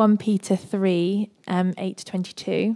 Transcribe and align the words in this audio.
1 0.00 0.16
Peter 0.16 0.56
3 0.56 1.28
um, 1.46 1.74
8 1.76 1.98
to 1.98 2.04
22, 2.06 2.74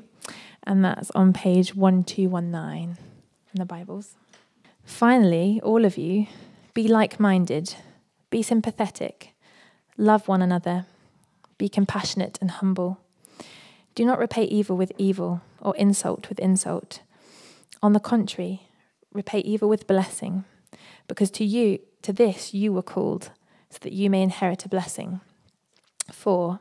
and 0.64 0.84
that's 0.84 1.10
on 1.12 1.32
page 1.32 1.74
1219 1.74 2.98
in 2.98 2.98
the 3.54 3.64
Bibles. 3.64 4.16
Finally, 4.84 5.58
all 5.64 5.86
of 5.86 5.96
you, 5.96 6.26
be 6.74 6.86
like 6.86 7.18
minded, 7.18 7.76
be 8.28 8.42
sympathetic, 8.42 9.32
love 9.96 10.28
one 10.28 10.42
another, 10.42 10.84
be 11.56 11.66
compassionate 11.66 12.36
and 12.42 12.50
humble. 12.50 13.00
Do 13.94 14.04
not 14.04 14.18
repay 14.18 14.44
evil 14.44 14.76
with 14.76 14.92
evil 14.98 15.40
or 15.62 15.74
insult 15.76 16.28
with 16.28 16.38
insult. 16.38 17.00
On 17.82 17.94
the 17.94 18.00
contrary, 18.00 18.68
repay 19.14 19.38
evil 19.38 19.70
with 19.70 19.86
blessing, 19.86 20.44
because 21.08 21.30
to 21.30 21.44
you, 21.46 21.78
to 22.02 22.12
this 22.12 22.52
you 22.52 22.70
were 22.70 22.82
called, 22.82 23.30
so 23.70 23.78
that 23.80 23.94
you 23.94 24.10
may 24.10 24.20
inherit 24.20 24.66
a 24.66 24.68
blessing. 24.68 25.22
For 26.12 26.60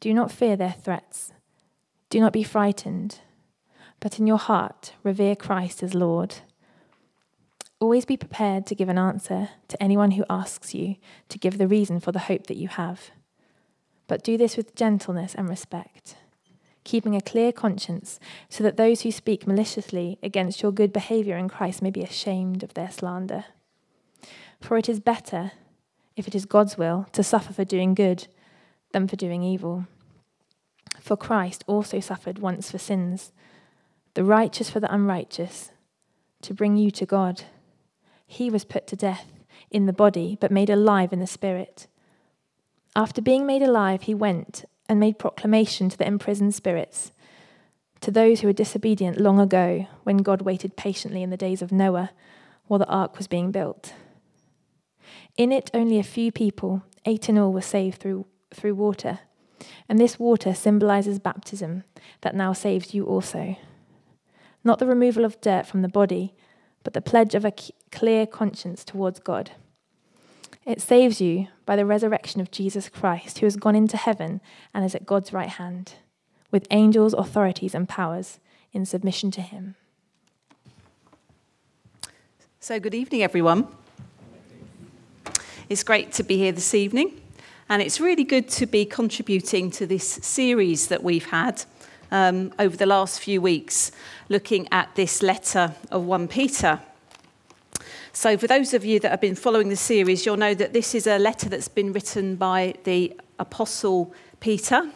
Do 0.00 0.14
not 0.14 0.30
fear 0.30 0.56
their 0.56 0.72
threats. 0.72 1.32
Do 2.10 2.20
not 2.20 2.32
be 2.32 2.42
frightened. 2.42 3.20
But 4.00 4.18
in 4.18 4.26
your 4.26 4.38
heart, 4.38 4.94
revere 5.02 5.34
Christ 5.34 5.82
as 5.82 5.94
Lord. 5.94 6.36
Always 7.80 8.04
be 8.04 8.16
prepared 8.16 8.66
to 8.66 8.74
give 8.74 8.88
an 8.88 8.98
answer 8.98 9.50
to 9.68 9.82
anyone 9.82 10.12
who 10.12 10.24
asks 10.30 10.74
you 10.74 10.96
to 11.28 11.38
give 11.38 11.58
the 11.58 11.68
reason 11.68 12.00
for 12.00 12.12
the 12.12 12.20
hope 12.20 12.46
that 12.46 12.56
you 12.56 12.68
have. 12.68 13.10
But 14.06 14.24
do 14.24 14.36
this 14.36 14.56
with 14.56 14.74
gentleness 14.74 15.34
and 15.34 15.48
respect, 15.48 16.16
keeping 16.84 17.14
a 17.14 17.20
clear 17.20 17.52
conscience, 17.52 18.18
so 18.48 18.64
that 18.64 18.76
those 18.76 19.02
who 19.02 19.12
speak 19.12 19.46
maliciously 19.46 20.18
against 20.22 20.62
your 20.62 20.72
good 20.72 20.92
behavior 20.92 21.36
in 21.36 21.48
Christ 21.48 21.82
may 21.82 21.90
be 21.90 22.02
ashamed 22.02 22.62
of 22.62 22.74
their 22.74 22.90
slander. 22.90 23.44
For 24.60 24.76
it 24.76 24.88
is 24.88 24.98
better, 24.98 25.52
if 26.16 26.26
it 26.26 26.34
is 26.34 26.46
God's 26.46 26.78
will, 26.78 27.06
to 27.12 27.22
suffer 27.22 27.52
for 27.52 27.64
doing 27.64 27.94
good 27.94 28.26
than 28.92 29.08
for 29.08 29.16
doing 29.16 29.42
evil. 29.42 29.86
For 31.00 31.16
Christ 31.16 31.64
also 31.66 32.00
suffered 32.00 32.38
once 32.38 32.70
for 32.70 32.78
sins, 32.78 33.32
the 34.14 34.24
righteous 34.24 34.70
for 34.70 34.80
the 34.80 34.92
unrighteous, 34.92 35.70
to 36.42 36.54
bring 36.54 36.76
you 36.76 36.90
to 36.92 37.06
God. 37.06 37.44
He 38.26 38.50
was 38.50 38.64
put 38.64 38.86
to 38.88 38.96
death 38.96 39.32
in 39.70 39.86
the 39.86 39.92
body, 39.92 40.36
but 40.40 40.50
made 40.50 40.70
alive 40.70 41.12
in 41.12 41.20
the 41.20 41.26
spirit. 41.26 41.86
After 42.96 43.22
being 43.22 43.46
made 43.46 43.62
alive, 43.62 44.02
he 44.02 44.14
went 44.14 44.64
and 44.88 44.98
made 44.98 45.18
proclamation 45.18 45.88
to 45.88 45.98
the 45.98 46.06
imprisoned 46.06 46.54
spirits, 46.54 47.12
to 48.00 48.10
those 48.10 48.40
who 48.40 48.46
were 48.46 48.52
disobedient 48.52 49.20
long 49.20 49.40
ago, 49.40 49.86
when 50.04 50.18
God 50.18 50.42
waited 50.42 50.76
patiently 50.76 51.22
in 51.22 51.30
the 51.30 51.36
days 51.36 51.62
of 51.62 51.72
Noah 51.72 52.10
while 52.66 52.78
the 52.78 52.86
ark 52.86 53.18
was 53.18 53.26
being 53.26 53.50
built. 53.50 53.92
In 55.36 55.52
it, 55.52 55.70
only 55.74 55.98
a 55.98 56.04
few 56.04 56.30
people, 56.32 56.82
eight 57.04 57.28
in 57.28 57.38
all, 57.38 57.52
were 57.52 57.60
saved 57.60 58.00
through, 58.00 58.26
through 58.52 58.74
water. 58.74 59.20
And 59.88 59.98
this 59.98 60.18
water 60.18 60.54
symbolizes 60.54 61.18
baptism 61.18 61.84
that 62.20 62.34
now 62.34 62.52
saves 62.52 62.94
you 62.94 63.04
also. 63.04 63.56
Not 64.64 64.78
the 64.78 64.86
removal 64.86 65.24
of 65.24 65.40
dirt 65.40 65.66
from 65.66 65.82
the 65.82 65.88
body, 65.88 66.34
but 66.84 66.92
the 66.94 67.00
pledge 67.00 67.34
of 67.34 67.44
a 67.44 67.52
clear 67.90 68.26
conscience 68.26 68.84
towards 68.84 69.20
God. 69.20 69.52
It 70.64 70.80
saves 70.80 71.20
you 71.20 71.48
by 71.64 71.76
the 71.76 71.86
resurrection 71.86 72.40
of 72.40 72.50
Jesus 72.50 72.88
Christ, 72.88 73.38
who 73.38 73.46
has 73.46 73.56
gone 73.56 73.74
into 73.74 73.96
heaven 73.96 74.40
and 74.74 74.84
is 74.84 74.94
at 74.94 75.06
God's 75.06 75.32
right 75.32 75.48
hand, 75.48 75.94
with 76.50 76.66
angels, 76.70 77.14
authorities, 77.14 77.74
and 77.74 77.88
powers 77.88 78.38
in 78.72 78.84
submission 78.84 79.30
to 79.32 79.40
him. 79.40 79.76
So, 82.60 82.78
good 82.78 82.94
evening, 82.94 83.22
everyone. 83.22 83.68
It's 85.68 85.82
great 85.82 86.12
to 86.12 86.22
be 86.22 86.36
here 86.36 86.52
this 86.52 86.74
evening, 86.74 87.20
and 87.68 87.82
it's 87.82 88.00
really 88.00 88.24
good 88.24 88.48
to 88.48 88.66
be 88.66 88.84
contributing 88.84 89.70
to 89.72 89.86
this 89.86 90.04
series 90.04 90.88
that 90.88 91.02
we've 91.02 91.26
had 91.26 91.64
um, 92.10 92.52
over 92.58 92.76
the 92.76 92.86
last 92.86 93.20
few 93.20 93.42
weeks, 93.42 93.92
looking 94.28 94.66
at 94.72 94.94
this 94.94 95.22
letter 95.22 95.74
of 95.90 96.04
1 96.04 96.28
Peter. 96.28 96.80
So, 98.12 98.38
for 98.38 98.46
those 98.46 98.72
of 98.72 98.84
you 98.84 98.98
that 99.00 99.10
have 99.10 99.20
been 99.20 99.34
following 99.34 99.68
the 99.68 99.76
series, 99.76 100.24
you'll 100.24 100.38
know 100.38 100.54
that 100.54 100.72
this 100.72 100.94
is 100.94 101.06
a 101.06 101.18
letter 101.18 101.48
that's 101.48 101.68
been 101.68 101.92
written 101.92 102.36
by 102.36 102.74
the 102.84 103.14
Apostle 103.38 104.12
Peter, 104.40 104.90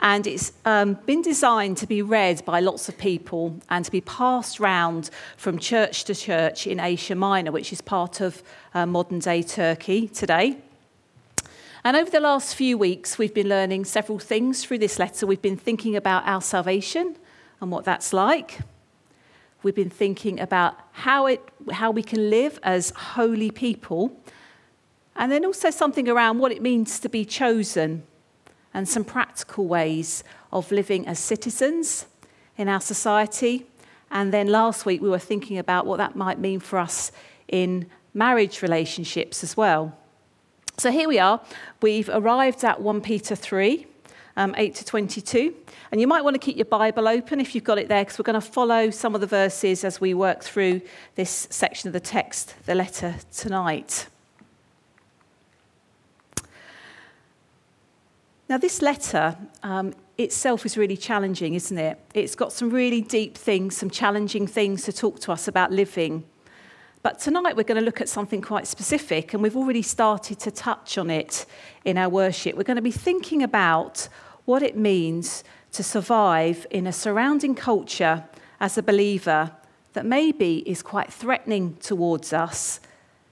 and 0.00 0.26
it's 0.26 0.52
um, 0.64 0.94
been 1.06 1.22
designed 1.22 1.76
to 1.78 1.86
be 1.86 2.02
read 2.02 2.44
by 2.44 2.60
lots 2.60 2.88
of 2.88 2.98
people 2.98 3.56
and 3.70 3.84
to 3.84 3.90
be 3.90 4.00
passed 4.00 4.58
round 4.58 5.10
from 5.36 5.58
church 5.58 6.04
to 6.04 6.14
church 6.14 6.66
in 6.66 6.80
Asia 6.80 7.14
Minor, 7.14 7.52
which 7.52 7.72
is 7.72 7.80
part 7.80 8.20
of 8.20 8.42
uh, 8.74 8.84
modern 8.84 9.20
day 9.20 9.42
Turkey 9.42 10.08
today. 10.08 10.58
And 11.86 11.96
over 11.96 12.10
the 12.10 12.18
last 12.18 12.56
few 12.56 12.76
weeks, 12.76 13.16
we've 13.16 13.32
been 13.32 13.48
learning 13.48 13.84
several 13.84 14.18
things 14.18 14.64
through 14.64 14.78
this 14.78 14.98
letter. 14.98 15.24
We've 15.24 15.40
been 15.40 15.56
thinking 15.56 15.94
about 15.94 16.26
our 16.26 16.42
salvation 16.42 17.16
and 17.60 17.70
what 17.70 17.84
that's 17.84 18.12
like. 18.12 18.58
We've 19.62 19.72
been 19.72 19.88
thinking 19.88 20.40
about 20.40 20.80
how, 20.90 21.26
it, 21.26 21.40
how 21.70 21.92
we 21.92 22.02
can 22.02 22.28
live 22.28 22.58
as 22.64 22.90
holy 22.90 23.52
people. 23.52 24.20
And 25.14 25.30
then 25.30 25.44
also 25.44 25.70
something 25.70 26.08
around 26.08 26.40
what 26.40 26.50
it 26.50 26.60
means 26.60 26.98
to 26.98 27.08
be 27.08 27.24
chosen 27.24 28.02
and 28.74 28.88
some 28.88 29.04
practical 29.04 29.68
ways 29.68 30.24
of 30.52 30.72
living 30.72 31.06
as 31.06 31.20
citizens 31.20 32.06
in 32.56 32.68
our 32.68 32.80
society. 32.80 33.64
And 34.10 34.32
then 34.32 34.48
last 34.48 34.86
week, 34.86 35.00
we 35.00 35.08
were 35.08 35.20
thinking 35.20 35.56
about 35.56 35.86
what 35.86 35.98
that 35.98 36.16
might 36.16 36.40
mean 36.40 36.58
for 36.58 36.80
us 36.80 37.12
in 37.46 37.86
marriage 38.12 38.60
relationships 38.60 39.44
as 39.44 39.56
well. 39.56 39.96
So 40.78 40.90
here 40.90 41.08
we 41.08 41.18
are. 41.18 41.40
We've 41.80 42.10
arrived 42.10 42.62
at 42.62 42.82
1 42.82 43.00
Peter 43.00 43.34
3, 43.34 43.86
um, 44.36 44.54
8 44.58 44.74
to 44.74 44.84
22. 44.84 45.54
And 45.90 46.02
you 46.02 46.06
might 46.06 46.22
want 46.22 46.34
to 46.34 46.38
keep 46.38 46.56
your 46.56 46.66
Bible 46.66 47.08
open 47.08 47.40
if 47.40 47.54
you've 47.54 47.64
got 47.64 47.78
it 47.78 47.88
there, 47.88 48.04
because 48.04 48.18
we're 48.18 48.24
going 48.24 48.34
to 48.38 48.46
follow 48.46 48.90
some 48.90 49.14
of 49.14 49.22
the 49.22 49.26
verses 49.26 49.84
as 49.84 50.02
we 50.02 50.12
work 50.12 50.42
through 50.42 50.82
this 51.14 51.48
section 51.48 51.88
of 51.88 51.94
the 51.94 52.00
text, 52.00 52.54
the 52.66 52.74
letter 52.74 53.14
tonight. 53.32 54.06
Now, 58.46 58.58
this 58.58 58.82
letter 58.82 59.38
um, 59.62 59.94
itself 60.18 60.66
is 60.66 60.76
really 60.76 60.98
challenging, 60.98 61.54
isn't 61.54 61.78
it? 61.78 61.98
It's 62.12 62.34
got 62.34 62.52
some 62.52 62.68
really 62.68 63.00
deep 63.00 63.38
things, 63.38 63.78
some 63.78 63.88
challenging 63.88 64.46
things 64.46 64.82
to 64.82 64.92
talk 64.92 65.20
to 65.20 65.32
us 65.32 65.48
about 65.48 65.72
living 65.72 66.24
but 67.06 67.20
tonight 67.20 67.54
we're 67.54 67.62
going 67.62 67.78
to 67.78 67.84
look 67.84 68.00
at 68.00 68.08
something 68.08 68.42
quite 68.42 68.66
specific, 68.66 69.32
and 69.32 69.40
we've 69.40 69.56
already 69.56 69.80
started 69.80 70.40
to 70.40 70.50
touch 70.50 70.98
on 70.98 71.08
it 71.08 71.46
in 71.84 71.96
our 71.96 72.08
worship. 72.08 72.56
We're 72.56 72.64
going 72.64 72.78
to 72.78 72.82
be 72.82 72.90
thinking 72.90 73.44
about 73.44 74.08
what 74.44 74.60
it 74.60 74.76
means 74.76 75.44
to 75.70 75.84
survive 75.84 76.66
in 76.68 76.84
a 76.84 76.92
surrounding 76.92 77.54
culture 77.54 78.24
as 78.58 78.76
a 78.76 78.82
believer 78.82 79.52
that 79.92 80.04
maybe 80.04 80.68
is 80.68 80.82
quite 80.82 81.12
threatening 81.12 81.76
towards 81.76 82.32
us, 82.32 82.80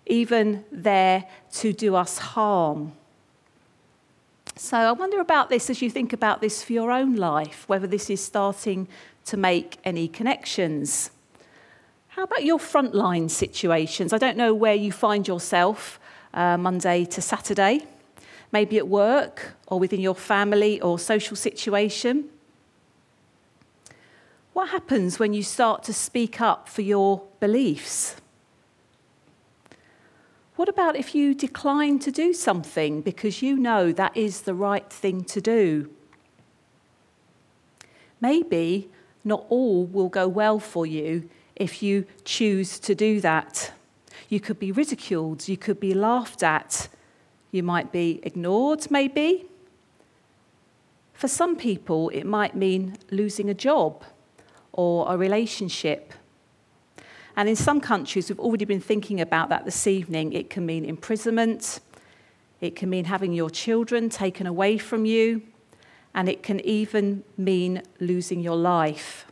even 0.06 0.65
there 0.71 1.25
to 1.55 1.73
do 1.73 1.97
us 1.97 2.19
harm. 2.19 2.93
So 4.55 4.77
I 4.77 4.93
wonder 4.93 5.19
about 5.19 5.49
this 5.49 5.69
as 5.69 5.83
you 5.83 5.91
think 5.91 6.12
about 6.12 6.41
this 6.41 6.62
for 6.62 6.73
your 6.75 6.93
own 6.93 7.17
life, 7.17 7.65
whether 7.67 7.88
this 7.88 8.09
is 8.09 8.25
starting 8.25 8.87
to 9.25 9.37
make 9.37 9.79
any 9.82 10.06
connections. 10.06 11.11
How 12.14 12.22
about 12.22 12.44
your 12.44 12.61
frontline 12.61 13.28
situations? 13.28 14.12
I 14.12 14.19
don't 14.19 14.37
know 14.37 14.55
where 14.55 14.76
you 14.76 14.93
find 14.93 15.26
yourself 15.26 15.99
uh, 16.32 16.56
Monday 16.56 17.05
to 17.06 17.20
Saturday, 17.20 17.88
maybe 18.52 18.78
at 18.78 18.87
work 18.87 19.56
or 19.66 19.81
within 19.81 19.99
your 19.99 20.14
family 20.14 20.81
or 20.81 20.96
social 20.96 21.37
situation. 21.37 22.28
What 24.52 24.69
happens 24.69 25.19
when 25.19 25.34
you 25.34 25.43
start 25.43 25.82
to 25.84 25.93
speak 25.93 26.40
up 26.40 26.69
for 26.69 26.82
your 26.82 27.25
beliefs? 27.40 28.14
What 30.55 30.69
about 30.69 30.94
if 30.94 31.17
you 31.17 31.34
decline 31.34 31.99
to 31.99 32.12
do 32.12 32.32
something 32.32 33.00
because 33.00 33.43
you 33.43 33.56
know 33.56 33.90
that 33.90 34.17
is 34.17 34.43
the 34.43 34.55
right 34.55 34.88
thing 34.88 35.25
to 35.25 35.40
do? 35.40 35.90
Maybe 38.20 38.88
not 39.25 39.46
all 39.49 39.84
will 39.84 40.08
go 40.08 40.28
well 40.28 40.60
for 40.60 40.87
you 40.87 41.28
if 41.56 41.83
you 41.83 42.06
choose 42.25 42.79
to 42.81 42.95
do 42.95 43.21
that. 43.21 43.73
You 44.29 44.41
could 44.41 44.59
be 44.59 44.73
ridiculed, 44.73 45.49
you 45.49 45.56
could 45.56 45.79
be 45.79 45.95
laughed 45.95 46.43
at, 46.43 46.89
you 47.51 47.62
might 47.62 47.93
be 47.93 48.21
ignored, 48.23 48.91
maybe. 48.91 49.47
For 51.12 51.29
some 51.29 51.56
people, 51.56 52.09
it 52.09 52.25
might 52.25 52.56
mean 52.56 52.97
losing 53.11 53.49
a 53.49 53.55
job 53.55 54.05
or 54.73 55.12
a 55.12 55.17
relationship. 55.17 56.12
And 57.37 57.49
in 57.49 57.56
some 57.56 57.81
countries, 57.81 58.29
we've 58.29 58.41
already 58.41 58.65
been 58.65 58.81
thinking 58.81 59.21
about 59.21 59.49
that 59.49 59.65
this 59.65 59.87
evening. 59.87 60.33
It 60.33 60.51
can 60.51 60.67
mean 60.67 60.85
imprisonment, 60.85 61.81
it 62.61 62.77
can 62.77 62.89
mean 62.91 63.05
having 63.05 63.33
your 63.33 63.51
children 63.51 64.09
taken 64.09 64.47
away 64.47 64.79
from 64.79 65.05
you, 65.05 65.43
and 66.15 66.29
it 66.29 66.43
can 66.43 66.61
even 66.61 67.25
mean 67.37 67.83
losing 68.01 68.41
your 68.41 68.56
life. 68.56 69.27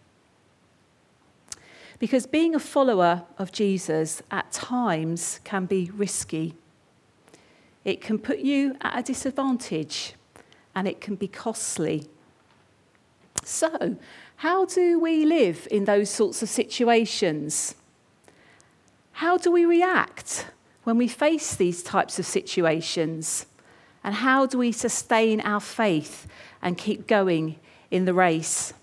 Because 2.03 2.27
being 2.27 2.53
a 2.53 2.59
follower 2.59 3.23
of 3.39 3.53
Jesus 3.53 4.25
at 4.29 4.51
times 4.51 5.39
can 5.45 5.67
be 5.67 5.89
risky. 5.95 6.57
It 7.85 8.01
can 8.01 8.19
put 8.19 8.41
you 8.41 8.77
at 8.81 8.99
a 8.99 9.03
disadvantage 9.05 10.15
and 10.75 10.89
it 10.89 11.01
can 11.01 11.15
be 11.15 11.29
costly. 11.29 12.09
So, 13.45 13.99
how 14.35 14.65
do 14.65 14.99
we 14.99 15.25
live 15.25 15.69
in 15.71 15.85
those 15.85 16.11
sorts 16.11 16.43
of 16.43 16.49
situations? 16.49 17.77
How 19.13 19.37
do 19.39 19.53
we 19.53 19.65
react 19.65 20.47
when 20.83 20.99
we 20.99 21.07
face 21.07 21.55
these 21.55 21.85
types 21.85 22.19
of 22.19 22.27
situations? 22.27 23.47
And 24.03 24.17
how 24.17 24.47
do 24.47 24.59
we 24.59 24.73
sustain 24.73 25.41
our 25.43 25.61
faith 25.61 26.27
and 26.63 26.77
keep 26.77 27.07
going 27.07 27.61
in 27.93 28.07
the 28.07 28.15
race? 28.15 28.75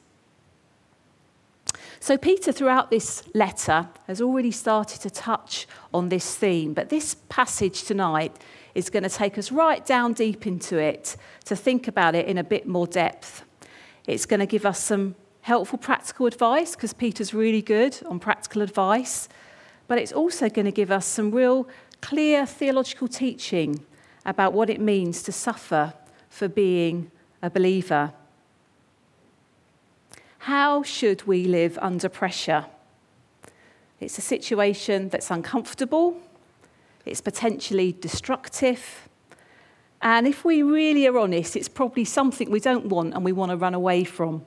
So, 2.01 2.17
Peter, 2.17 2.53
throughout 2.53 2.89
this 2.89 3.23
letter, 3.33 3.89
has 4.07 4.21
already 4.21 4.51
started 4.51 5.01
to 5.01 5.09
touch 5.09 5.67
on 5.93 6.07
this 6.07 6.35
theme, 6.35 6.73
but 6.73 6.89
this 6.89 7.17
passage 7.27 7.83
tonight 7.83 8.35
is 8.73 8.89
going 8.89 9.03
to 9.03 9.09
take 9.09 9.37
us 9.37 9.51
right 9.51 9.85
down 9.85 10.13
deep 10.13 10.47
into 10.47 10.77
it 10.77 11.17
to 11.45 11.57
think 11.57 11.89
about 11.89 12.15
it 12.15 12.25
in 12.25 12.37
a 12.37 12.43
bit 12.43 12.65
more 12.65 12.87
depth. 12.87 13.43
It's 14.07 14.25
going 14.25 14.39
to 14.39 14.45
give 14.45 14.65
us 14.65 14.79
some 14.79 15.15
helpful 15.41 15.77
practical 15.77 16.25
advice, 16.25 16.73
because 16.75 16.93
Peter's 16.93 17.33
really 17.33 17.61
good 17.61 17.97
on 18.05 18.19
practical 18.19 18.61
advice, 18.61 19.27
but 19.87 19.97
it's 19.97 20.13
also 20.13 20.47
going 20.49 20.65
to 20.65 20.71
give 20.71 20.91
us 20.91 21.05
some 21.05 21.31
real 21.31 21.67
clear 22.01 22.45
theological 22.45 23.09
teaching 23.09 23.83
about 24.25 24.53
what 24.53 24.69
it 24.69 24.79
means 24.79 25.21
to 25.23 25.33
suffer 25.33 25.93
for 26.29 26.47
being 26.47 27.11
a 27.41 27.49
believer. 27.49 28.13
How 30.49 30.81
should 30.81 31.27
we 31.27 31.45
live 31.45 31.77
under 31.79 32.09
pressure? 32.09 32.65
It's 33.99 34.17
a 34.17 34.21
situation 34.21 35.09
that's 35.09 35.29
uncomfortable, 35.29 36.19
it's 37.05 37.21
potentially 37.21 37.91
destructive, 37.91 39.07
and 40.01 40.25
if 40.25 40.43
we 40.43 40.63
really 40.63 41.05
are 41.05 41.19
honest, 41.19 41.55
it's 41.55 41.67
probably 41.67 42.03
something 42.03 42.49
we 42.49 42.59
don't 42.59 42.87
want 42.87 43.13
and 43.13 43.23
we 43.23 43.31
want 43.31 43.51
to 43.51 43.57
run 43.57 43.75
away 43.75 44.03
from. 44.03 44.43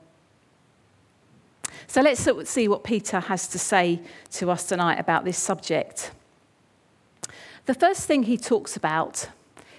So 1.87 2.01
let's 2.01 2.19
see 2.49 2.67
what 2.67 2.83
Peter 2.83 3.21
has 3.21 3.47
to 3.47 3.57
say 3.57 4.01
to 4.31 4.51
us 4.51 4.65
tonight 4.65 4.99
about 4.99 5.23
this 5.23 5.37
subject. 5.37 6.11
The 7.65 7.73
first 7.73 8.07
thing 8.07 8.23
he 8.23 8.37
talks 8.37 8.75
about 8.75 9.29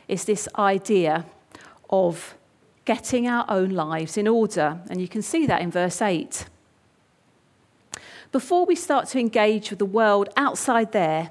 is 0.08 0.24
this 0.24 0.48
idea 0.56 1.26
of 1.90 2.34
getting 2.84 3.26
our 3.26 3.44
own 3.48 3.70
lives 3.70 4.16
in 4.16 4.28
order. 4.28 4.80
And 4.88 5.00
you 5.00 5.08
can 5.08 5.22
see 5.22 5.46
that 5.46 5.62
in 5.62 5.70
verse 5.70 6.02
8. 6.02 6.46
Before 8.32 8.66
we 8.66 8.74
start 8.74 9.08
to 9.08 9.18
engage 9.18 9.70
with 9.70 9.78
the 9.78 9.84
world 9.86 10.28
outside 10.36 10.92
there, 10.92 11.30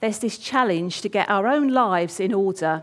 there's 0.00 0.18
this 0.18 0.38
challenge 0.38 1.00
to 1.02 1.08
get 1.08 1.28
our 1.28 1.46
own 1.46 1.68
lives 1.68 2.18
in 2.18 2.34
order 2.34 2.82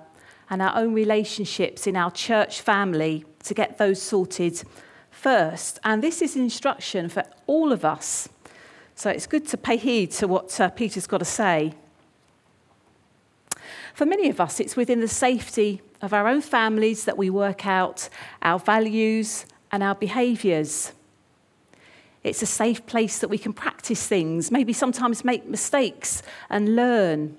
and 0.50 0.62
our 0.62 0.76
own 0.78 0.94
relationships 0.94 1.86
in 1.86 1.96
our 1.96 2.12
church 2.12 2.62
family 2.62 3.26
to 3.44 3.54
get 3.54 3.78
those 3.78 4.02
sorted 4.02 4.64
first. 5.12 5.80
And 5.84 6.04
this 6.04 6.22
is 6.22 6.36
instruction 6.36 7.10
for 7.10 7.24
all 7.48 7.72
of 7.72 7.84
us. 7.84 8.30
So 8.96 9.10
it's 9.10 9.28
good 9.28 9.48
to 9.48 9.58
pay 9.58 9.78
heed 9.78 10.12
to 10.12 10.28
what 10.28 10.60
uh, 10.60 10.70
Peter's 10.70 11.08
got 11.08 11.20
to 11.20 11.26
say. 11.26 11.74
For 13.94 14.06
many 14.06 14.30
of 14.30 14.40
us, 14.40 14.60
it's 14.60 14.76
within 14.76 15.02
the 15.02 15.08
safety 15.08 15.82
of 16.02 16.14
our 16.14 16.28
own 16.28 16.42
families 16.42 17.06
that 17.06 17.18
we 17.18 17.30
work 17.30 17.66
out 17.66 18.10
our 18.42 18.60
values 18.60 19.46
and 19.72 19.84
our 19.84 19.96
behaviours. 19.96 20.94
It's 22.24 22.42
a 22.42 22.46
safe 22.46 22.86
place 22.86 23.20
that 23.20 23.30
we 23.30 23.38
can 23.38 23.54
practice 23.54 24.06
things, 24.08 24.52
maybe 24.52 24.74
sometimes 24.74 25.24
make 25.24 25.48
mistakes 25.48 26.22
and 26.50 26.76
learn. 26.76 27.38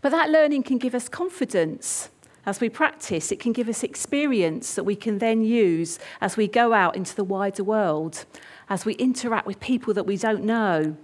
But 0.00 0.10
that 0.10 0.30
learning 0.30 0.64
can 0.64 0.78
give 0.78 0.94
us 0.94 1.08
confidence 1.08 2.10
as 2.46 2.60
we 2.60 2.68
practice. 2.68 3.30
It 3.30 3.40
can 3.40 3.52
give 3.52 3.68
us 3.68 3.82
experience 3.82 4.74
that 4.74 4.84
we 4.84 4.96
can 4.96 5.18
then 5.18 5.44
use 5.44 5.98
as 6.20 6.36
we 6.36 6.48
go 6.48 6.72
out 6.72 6.96
into 6.96 7.14
the 7.14 7.24
wider 7.24 7.64
world, 7.64 8.24
as 8.68 8.84
we 8.84 8.94
interact 8.94 9.46
with 9.46 9.60
people 9.60 9.94
that 9.94 10.04
we 10.04 10.16
don't 10.16 10.44
know. 10.44 10.96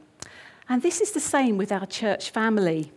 And 0.69 0.82
this 0.82 1.00
is 1.00 1.12
the 1.12 1.20
same 1.20 1.58
with 1.58 1.70
our 1.70 1.87
church 1.87 2.31
family. 2.31 2.93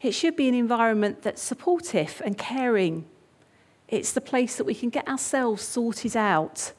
It 0.00 0.12
should 0.12 0.34
be 0.34 0.48
an 0.48 0.54
environment 0.54 1.22
that's 1.22 1.42
supportive 1.42 2.22
and 2.24 2.38
caring. 2.38 3.04
It's 3.88 4.12
the 4.12 4.20
place 4.20 4.56
that 4.56 4.64
we 4.64 4.74
can 4.74 4.88
get 4.88 5.06
ourselves 5.06 5.62
sorted 5.62 6.16
out, 6.16 6.72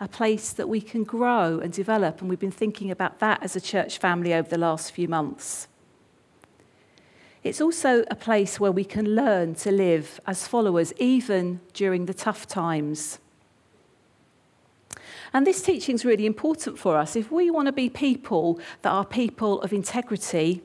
a 0.00 0.08
place 0.08 0.52
that 0.52 0.68
we 0.68 0.80
can 0.80 1.04
grow 1.04 1.60
and 1.60 1.72
develop. 1.72 2.20
And 2.20 2.28
we've 2.28 2.38
been 2.38 2.50
thinking 2.50 2.90
about 2.90 3.20
that 3.20 3.42
as 3.42 3.56
a 3.56 3.60
church 3.60 3.98
family 3.98 4.34
over 4.34 4.48
the 4.48 4.58
last 4.58 4.92
few 4.92 5.08
months. 5.08 5.68
It's 7.42 7.60
also 7.60 8.04
a 8.10 8.16
place 8.16 8.60
where 8.60 8.72
we 8.72 8.84
can 8.84 9.14
learn 9.14 9.54
to 9.56 9.70
live 9.70 10.20
as 10.26 10.46
followers, 10.46 10.92
even 10.98 11.60
during 11.72 12.06
the 12.06 12.14
tough 12.14 12.46
times. 12.46 13.18
And 15.32 15.46
this 15.46 15.62
teaching 15.62 15.94
is 15.94 16.04
really 16.04 16.26
important 16.26 16.78
for 16.78 16.96
us. 16.96 17.14
If 17.14 17.30
we 17.30 17.50
want 17.50 17.66
to 17.66 17.72
be 17.72 17.88
people 17.88 18.58
that 18.82 18.90
are 18.90 19.04
people 19.04 19.60
of 19.62 19.72
integrity, 19.72 20.62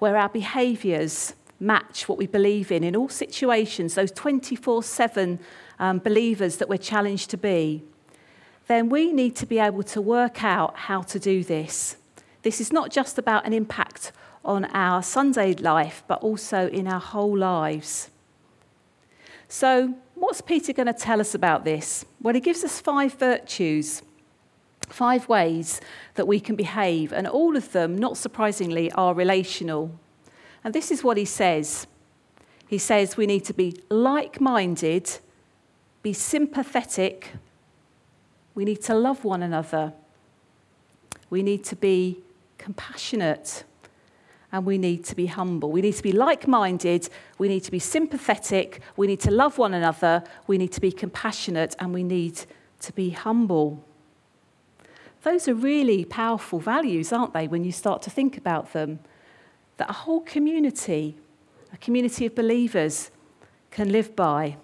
where 0.00 0.16
our 0.16 0.28
behaviours 0.28 1.34
match 1.60 2.08
what 2.08 2.18
we 2.18 2.26
believe 2.26 2.72
in 2.72 2.82
in 2.82 2.96
all 2.96 3.08
situations, 3.08 3.94
those 3.94 4.10
24 4.10 4.82
7 4.82 5.38
um, 5.78 5.98
believers 5.98 6.56
that 6.56 6.68
we're 6.68 6.76
challenged 6.76 7.30
to 7.30 7.36
be, 7.36 7.82
then 8.66 8.88
we 8.88 9.12
need 9.12 9.36
to 9.36 9.46
be 9.46 9.58
able 9.58 9.82
to 9.82 10.00
work 10.00 10.42
out 10.42 10.76
how 10.76 11.02
to 11.02 11.18
do 11.18 11.44
this. 11.44 11.96
This 12.42 12.60
is 12.60 12.72
not 12.72 12.90
just 12.90 13.18
about 13.18 13.46
an 13.46 13.52
impact 13.52 14.12
on 14.44 14.64
our 14.66 15.02
Sunday 15.02 15.54
life, 15.54 16.02
but 16.08 16.22
also 16.22 16.68
in 16.68 16.88
our 16.88 17.00
whole 17.00 17.36
lives. 17.36 18.10
So, 19.48 19.94
what's 20.14 20.40
Peter 20.40 20.72
going 20.72 20.86
to 20.86 20.92
tell 20.94 21.20
us 21.20 21.34
about 21.34 21.64
this? 21.64 22.04
Well, 22.22 22.34
he 22.34 22.40
gives 22.40 22.64
us 22.64 22.80
five 22.80 23.14
virtues 23.14 24.02
Five 24.90 25.28
ways 25.28 25.80
that 26.16 26.26
we 26.26 26.40
can 26.40 26.56
behave, 26.56 27.12
and 27.12 27.26
all 27.26 27.56
of 27.56 27.72
them, 27.72 27.96
not 27.96 28.16
surprisingly, 28.16 28.90
are 28.92 29.14
relational. 29.14 29.92
And 30.64 30.74
this 30.74 30.90
is 30.90 31.04
what 31.04 31.16
he 31.16 31.24
says 31.24 31.86
He 32.68 32.78
says 32.78 33.16
we 33.16 33.26
need 33.26 33.44
to 33.46 33.54
be 33.54 33.80
like 33.88 34.40
minded, 34.40 35.18
be 36.02 36.12
sympathetic, 36.12 37.32
we 38.54 38.64
need 38.64 38.82
to 38.82 38.94
love 38.94 39.24
one 39.24 39.42
another, 39.42 39.92
we 41.30 41.42
need 41.42 41.64
to 41.64 41.76
be 41.76 42.18
compassionate, 42.58 43.64
and 44.52 44.66
we 44.66 44.76
need 44.76 45.04
to 45.04 45.14
be 45.14 45.26
humble. 45.26 45.70
We 45.70 45.80
need 45.80 45.94
to 45.94 46.02
be 46.02 46.12
like 46.12 46.48
minded, 46.48 47.08
we 47.38 47.48
need 47.48 47.62
to 47.64 47.70
be 47.70 47.78
sympathetic, 47.78 48.80
we 48.96 49.06
need 49.06 49.20
to 49.20 49.30
love 49.30 49.56
one 49.56 49.72
another, 49.72 50.24
we 50.48 50.58
need 50.58 50.72
to 50.72 50.80
be 50.80 50.90
compassionate, 50.90 51.76
and 51.78 51.94
we 51.94 52.02
need 52.02 52.40
to 52.80 52.92
be 52.92 53.10
humble. 53.10 53.84
Those 55.22 55.48
are 55.48 55.54
really 55.54 56.04
powerful 56.04 56.58
values, 56.58 57.12
aren't 57.12 57.34
they, 57.34 57.46
when 57.46 57.64
you 57.64 57.72
start 57.72 58.02
to 58.02 58.10
think 58.10 58.36
about 58.36 58.72
them? 58.72 59.00
That 59.76 59.90
a 59.90 59.94
whole 59.94 60.20
community, 60.20 61.16
a 61.72 61.76
community 61.76 62.26
of 62.26 62.34
believers, 62.34 63.10
can 63.70 63.90
live 63.90 64.16
by. 64.16 64.56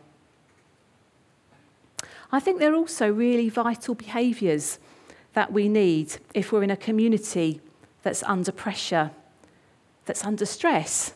I 2.32 2.40
think 2.40 2.58
they're 2.58 2.74
also 2.74 3.12
really 3.12 3.48
vital 3.48 3.94
behaviours 3.94 4.78
that 5.34 5.52
we 5.52 5.68
need 5.68 6.16
if 6.34 6.50
we're 6.50 6.62
in 6.62 6.70
a 6.70 6.76
community 6.76 7.60
that's 8.02 8.22
under 8.22 8.52
pressure, 8.52 9.10
that's 10.06 10.24
under 10.24 10.46
stress. 10.46 11.12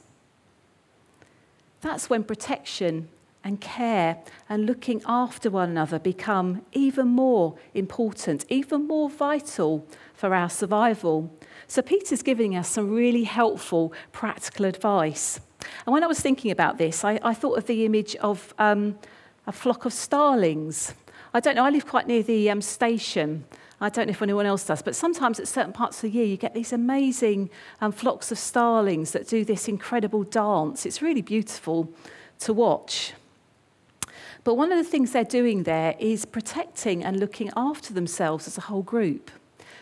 That's 1.80 2.10
when 2.10 2.24
protection 2.24 3.08
and 3.42 3.60
care 3.60 4.18
and 4.48 4.66
looking 4.66 5.02
after 5.06 5.50
one 5.50 5.70
another 5.70 5.98
become 5.98 6.62
even 6.72 7.08
more 7.08 7.56
important, 7.74 8.44
even 8.48 8.86
more 8.86 9.08
vital 9.08 9.86
for 10.14 10.34
our 10.34 10.50
survival. 10.50 11.34
So, 11.66 11.82
Peter's 11.82 12.22
giving 12.22 12.56
us 12.56 12.68
some 12.68 12.90
really 12.90 13.24
helpful 13.24 13.92
practical 14.12 14.66
advice. 14.66 15.40
And 15.86 15.92
when 15.92 16.04
I 16.04 16.06
was 16.06 16.20
thinking 16.20 16.50
about 16.50 16.78
this, 16.78 17.04
I, 17.04 17.18
I 17.22 17.34
thought 17.34 17.58
of 17.58 17.66
the 17.66 17.84
image 17.84 18.16
of 18.16 18.54
um, 18.58 18.98
a 19.46 19.52
flock 19.52 19.84
of 19.84 19.92
starlings. 19.92 20.94
I 21.32 21.40
don't 21.40 21.54
know, 21.54 21.64
I 21.64 21.70
live 21.70 21.86
quite 21.86 22.06
near 22.06 22.22
the 22.22 22.50
um, 22.50 22.60
station. 22.60 23.44
I 23.80 23.88
don't 23.88 24.08
know 24.08 24.10
if 24.10 24.20
anyone 24.20 24.44
else 24.44 24.66
does, 24.66 24.82
but 24.82 24.94
sometimes 24.94 25.40
at 25.40 25.48
certain 25.48 25.72
parts 25.72 25.98
of 25.98 26.02
the 26.02 26.10
year 26.10 26.26
you 26.26 26.36
get 26.36 26.52
these 26.52 26.72
amazing 26.72 27.48
um, 27.80 27.92
flocks 27.92 28.30
of 28.30 28.38
starlings 28.38 29.12
that 29.12 29.26
do 29.26 29.42
this 29.42 29.68
incredible 29.68 30.24
dance. 30.24 30.84
It's 30.84 31.00
really 31.00 31.22
beautiful 31.22 31.90
to 32.40 32.52
watch. 32.52 33.14
But 34.42 34.54
one 34.54 34.72
of 34.72 34.78
the 34.78 34.90
things 34.90 35.12
they're 35.12 35.24
doing 35.24 35.64
there 35.64 35.94
is 35.98 36.24
protecting 36.24 37.04
and 37.04 37.20
looking 37.20 37.50
after 37.56 37.92
themselves 37.92 38.46
as 38.46 38.56
a 38.56 38.62
whole 38.62 38.82
group. 38.82 39.30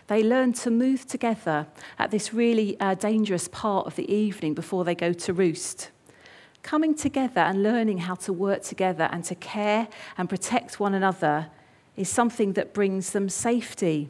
They 0.08 0.22
learn 0.22 0.52
to 0.54 0.70
move 0.70 1.06
together 1.06 1.66
at 1.98 2.10
this 2.10 2.32
really 2.32 2.78
uh, 2.80 2.94
dangerous 2.94 3.46
part 3.46 3.86
of 3.86 3.94
the 3.94 4.10
evening 4.12 4.54
before 4.54 4.84
they 4.84 4.94
go 4.94 5.12
to 5.12 5.32
roost. 5.32 5.90
Coming 6.62 6.94
together 6.94 7.42
and 7.42 7.62
learning 7.62 7.98
how 7.98 8.14
to 8.16 8.32
work 8.32 8.62
together 8.62 9.08
and 9.12 9.22
to 9.24 9.34
care 9.34 9.86
and 10.16 10.28
protect 10.28 10.80
one 10.80 10.94
another 10.94 11.48
is 11.96 12.08
something 12.08 12.54
that 12.54 12.74
brings 12.74 13.10
them 13.10 13.28
safety. 13.28 14.08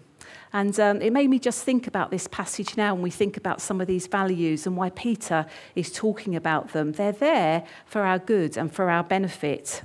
And 0.52 0.78
um, 0.80 1.02
it 1.02 1.12
made 1.12 1.28
me 1.28 1.38
just 1.38 1.64
think 1.64 1.86
about 1.86 2.10
this 2.10 2.26
passage 2.28 2.76
now 2.76 2.94
when 2.94 3.02
we 3.02 3.10
think 3.10 3.36
about 3.36 3.60
some 3.60 3.80
of 3.80 3.86
these 3.86 4.06
values 4.06 4.66
and 4.66 4.76
why 4.76 4.90
Peter 4.90 5.46
is 5.74 5.92
talking 5.92 6.36
about 6.36 6.72
them. 6.72 6.92
They're 6.92 7.12
there 7.12 7.64
for 7.86 8.02
our 8.02 8.18
good 8.18 8.56
and 8.56 8.72
for 8.72 8.88
our 8.88 9.04
benefit. 9.04 9.82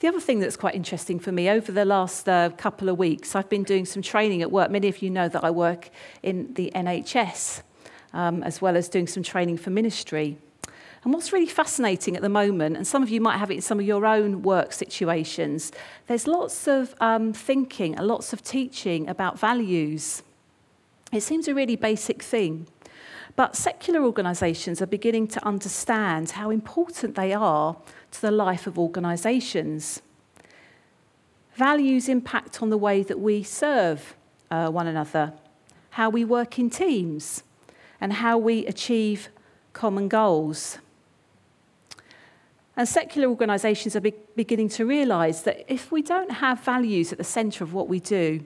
The 0.00 0.08
other 0.08 0.20
thing 0.20 0.40
that's 0.40 0.56
quite 0.56 0.74
interesting 0.74 1.18
for 1.18 1.32
me, 1.32 1.48
over 1.48 1.72
the 1.72 1.86
last 1.86 2.28
uh, 2.28 2.50
couple 2.50 2.90
of 2.90 2.98
weeks, 2.98 3.34
I've 3.34 3.48
been 3.48 3.62
doing 3.62 3.86
some 3.86 4.02
training 4.02 4.42
at 4.42 4.52
work. 4.52 4.70
Many 4.70 4.88
of 4.88 5.00
you 5.00 5.08
know 5.08 5.26
that 5.26 5.42
I 5.42 5.50
work 5.50 5.88
in 6.22 6.52
the 6.52 6.70
NHS, 6.74 7.62
um, 8.12 8.42
as 8.42 8.60
well 8.60 8.76
as 8.76 8.90
doing 8.90 9.06
some 9.06 9.22
training 9.22 9.56
for 9.56 9.70
ministry. 9.70 10.36
And 11.02 11.14
what's 11.14 11.32
really 11.32 11.46
fascinating 11.46 12.14
at 12.14 12.20
the 12.20 12.28
moment, 12.28 12.76
and 12.76 12.86
some 12.86 13.02
of 13.02 13.08
you 13.08 13.22
might 13.22 13.38
have 13.38 13.50
it 13.50 13.54
in 13.54 13.62
some 13.62 13.80
of 13.80 13.86
your 13.86 14.04
own 14.04 14.42
work 14.42 14.74
situations, 14.74 15.72
there's 16.08 16.26
lots 16.26 16.68
of 16.68 16.94
um, 17.00 17.32
thinking 17.32 17.96
and 17.96 18.06
lots 18.06 18.34
of 18.34 18.42
teaching 18.42 19.08
about 19.08 19.38
values. 19.38 20.22
It 21.10 21.22
seems 21.22 21.48
a 21.48 21.54
really 21.54 21.76
basic 21.76 22.22
thing. 22.22 22.66
But 23.34 23.56
secular 23.56 24.02
organisations 24.02 24.82
are 24.82 24.86
beginning 24.86 25.28
to 25.28 25.46
understand 25.46 26.32
how 26.32 26.50
important 26.50 27.14
they 27.14 27.32
are 27.32 27.76
to 28.12 28.20
the 28.20 28.30
life 28.30 28.66
of 28.66 28.78
organisations. 28.78 30.02
Values 31.54 32.08
impact 32.08 32.62
on 32.62 32.70
the 32.70 32.76
way 32.76 33.02
that 33.02 33.18
we 33.18 33.42
serve 33.42 34.14
uh, 34.50 34.68
one 34.68 34.86
another, 34.86 35.32
how 35.90 36.10
we 36.10 36.24
work 36.24 36.58
in 36.58 36.70
teams, 36.70 37.42
and 38.00 38.14
how 38.14 38.36
we 38.36 38.66
achieve 38.66 39.28
common 39.72 40.08
goals. 40.08 40.78
And 42.76 42.86
secular 42.86 43.28
organisations 43.28 43.96
are 43.96 44.00
be- 44.00 44.14
beginning 44.34 44.68
to 44.70 44.84
realise 44.84 45.40
that 45.42 45.64
if 45.72 45.90
we 45.90 46.02
don't 46.02 46.30
have 46.30 46.60
values 46.60 47.10
at 47.12 47.18
the 47.18 47.24
centre 47.24 47.64
of 47.64 47.72
what 47.72 47.88
we 47.88 48.00
do, 48.00 48.44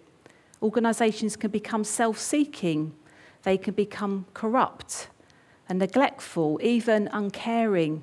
organisations 0.62 1.36
can 1.36 1.50
become 1.50 1.82
self 1.82 2.18
seeking 2.18 2.94
they 3.42 3.56
can 3.56 3.74
become 3.74 4.26
corrupt 4.34 5.08
and 5.68 5.78
neglectful, 5.78 6.58
even 6.62 7.08
uncaring. 7.12 8.02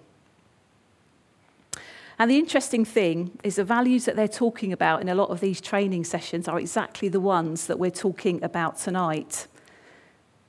And 2.20 2.32
the 2.32 2.40
interesting 2.40 2.84
thing 2.84 3.38
is 3.44 3.58
the 3.58 3.64
values 3.64 4.06
that 4.06 4.16
they're 4.16 4.28
talking 4.28 4.74
about 4.74 5.02
in 5.02 5.10
a 5.10 5.16
lot 5.16 5.30
of 5.30 5.40
these 5.40 5.62
training 5.62 6.04
sessions 6.04 6.48
are 6.48 6.60
exactly 6.60 7.10
the 7.10 7.20
ones 7.20 7.68
that 7.68 7.78
we're 7.78 7.92
talking 7.92 8.44
about 8.44 8.78
tonight 8.78 9.48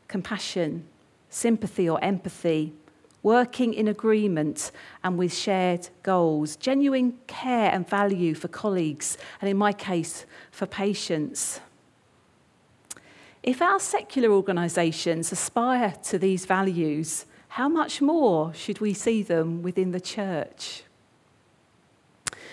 compassion, 0.09 0.87
sympathy 1.29 1.87
or 1.87 2.03
empathy, 2.03 2.73
working 3.23 3.75
in 3.75 3.87
agreement 3.89 4.71
and 5.05 5.19
with 5.19 5.35
shared 5.35 5.91
goals, 6.03 6.57
genuine 6.57 7.13
care 7.27 7.71
and 7.71 7.87
value 7.87 8.35
for 8.35 8.49
colleagues, 8.49 9.19
and 9.43 9.51
in 9.51 9.57
my 9.59 9.71
case, 9.71 10.25
for 10.51 10.65
patients. 10.65 11.61
If 13.43 13.61
our 13.61 13.79
secular 13.79 14.31
organisations 14.31 15.31
aspire 15.31 15.95
to 16.05 16.19
these 16.19 16.47
values, 16.47 17.27
how 17.49 17.69
much 17.69 18.01
more 18.01 18.55
should 18.55 18.81
we 18.81 18.95
see 18.95 19.23
them 19.23 19.63
within 19.63 19.91
the 19.91 20.01
church? 20.01 20.85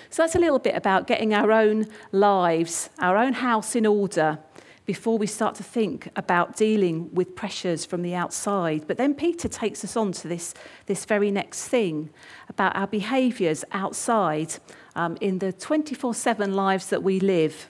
So 0.10 0.24
that's 0.24 0.36
a 0.36 0.40
little 0.40 0.60
bit 0.60 0.76
about 0.76 1.08
getting 1.08 1.34
our 1.34 1.52
own 1.52 1.88
lives, 2.12 2.90
our 3.00 3.18
own 3.18 3.34
house 3.34 3.76
in 3.76 3.86
order 3.86 4.40
before 4.86 5.18
we 5.18 5.26
start 5.26 5.56
to 5.56 5.64
think 5.64 6.10
about 6.16 6.56
dealing 6.56 7.14
with 7.14 7.36
pressures 7.36 7.86
from 7.86 8.04
the 8.04 8.14
outside. 8.14 8.86
But 8.88 8.98
then 8.98 9.16
Peter 9.16 9.48
takes 9.48 9.84
us 9.84 9.98
on 9.98 10.12
to 10.14 10.28
this, 10.28 10.54
this 10.86 11.06
very 11.06 11.32
next 11.32 11.68
thing 11.68 12.12
about 12.50 12.76
our 12.76 12.86
behaviours 12.86 13.66
outside 13.72 14.56
um, 14.96 15.18
in 15.22 15.40
the 15.40 15.52
24 15.52 16.14
7 16.14 16.54
lives 16.54 16.88
that 16.90 17.02
we 17.02 17.20
live 17.20 17.70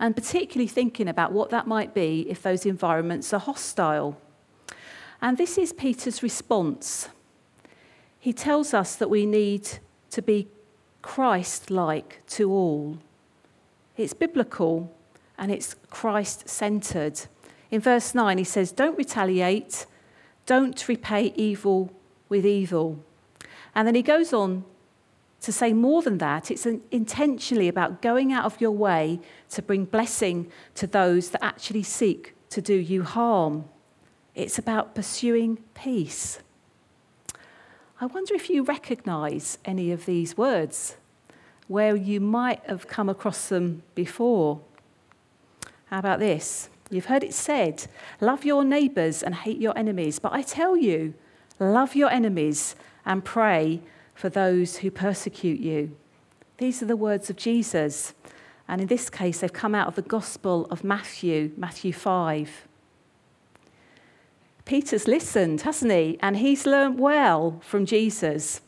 and 0.00 0.16
particularly 0.16 0.66
thinking 0.66 1.06
about 1.06 1.30
what 1.30 1.50
that 1.50 1.66
might 1.66 1.92
be 1.92 2.26
if 2.28 2.42
those 2.42 2.64
environments 2.64 3.34
are 3.34 3.38
hostile. 3.38 4.18
And 5.20 5.36
this 5.36 5.58
is 5.58 5.74
Peter's 5.74 6.22
response. 6.22 7.10
He 8.18 8.32
tells 8.32 8.72
us 8.72 8.96
that 8.96 9.10
we 9.10 9.26
need 9.26 9.68
to 10.10 10.22
be 10.22 10.48
Christ 11.02 11.70
like 11.70 12.20
to 12.28 12.52
all. 12.52 12.98
It's 13.96 14.14
biblical 14.14 14.94
and 15.38 15.50
it's 15.50 15.74
Christ 15.88 16.48
centered. 16.48 17.20
In 17.70 17.80
verse 17.80 18.14
9, 18.14 18.38
he 18.38 18.44
says, 18.44 18.72
Don't 18.72 18.98
retaliate, 18.98 19.86
don't 20.46 20.88
repay 20.88 21.32
evil 21.36 21.92
with 22.28 22.44
evil. 22.44 23.02
And 23.74 23.86
then 23.86 23.94
he 23.94 24.02
goes 24.02 24.32
on 24.32 24.64
to 25.40 25.52
say 25.52 25.72
more 25.72 26.02
than 26.02 26.18
that, 26.18 26.50
it's 26.50 26.66
intentionally 26.66 27.68
about 27.68 28.02
going 28.02 28.32
out 28.32 28.44
of 28.44 28.60
your 28.60 28.72
way 28.72 29.20
to 29.50 29.62
bring 29.62 29.86
blessing 29.86 30.50
to 30.74 30.86
those 30.86 31.30
that 31.30 31.42
actually 31.42 31.82
seek 31.82 32.34
to 32.50 32.60
do 32.60 32.74
you 32.74 33.02
harm. 33.04 33.64
It's 34.34 34.58
about 34.58 34.94
pursuing 34.94 35.58
peace. 35.74 36.40
I 38.02 38.06
wonder 38.06 38.34
if 38.34 38.48
you 38.48 38.62
recognize 38.62 39.58
any 39.62 39.92
of 39.92 40.06
these 40.06 40.34
words, 40.34 40.96
where 41.68 41.94
you 41.94 42.18
might 42.18 42.64
have 42.64 42.88
come 42.88 43.10
across 43.10 43.50
them 43.50 43.82
before. 43.94 44.62
How 45.86 45.98
about 45.98 46.18
this? 46.18 46.70
You've 46.88 47.04
heard 47.06 47.22
it 47.22 47.34
said, 47.34 47.88
love 48.18 48.42
your 48.42 48.64
neighbours 48.64 49.22
and 49.22 49.34
hate 49.34 49.60
your 49.60 49.76
enemies. 49.76 50.18
But 50.18 50.32
I 50.32 50.40
tell 50.40 50.78
you, 50.78 51.12
love 51.58 51.94
your 51.94 52.10
enemies 52.10 52.74
and 53.04 53.22
pray 53.22 53.82
for 54.14 54.30
those 54.30 54.78
who 54.78 54.90
persecute 54.90 55.60
you. 55.60 55.94
These 56.56 56.82
are 56.82 56.86
the 56.86 56.96
words 56.96 57.28
of 57.28 57.36
Jesus. 57.36 58.14
And 58.66 58.80
in 58.80 58.86
this 58.86 59.10
case, 59.10 59.40
they've 59.40 59.52
come 59.52 59.74
out 59.74 59.88
of 59.88 59.94
the 59.94 60.02
Gospel 60.02 60.66
of 60.70 60.82
Matthew, 60.82 61.52
Matthew 61.54 61.92
5. 61.92 62.66
Peter's 64.70 65.08
listened, 65.08 65.62
hasn't 65.62 65.90
he? 65.90 66.16
And 66.22 66.36
he's 66.36 66.64
learned 66.64 67.00
well 67.00 67.60
from 67.60 67.84
Jesus. 67.84 68.60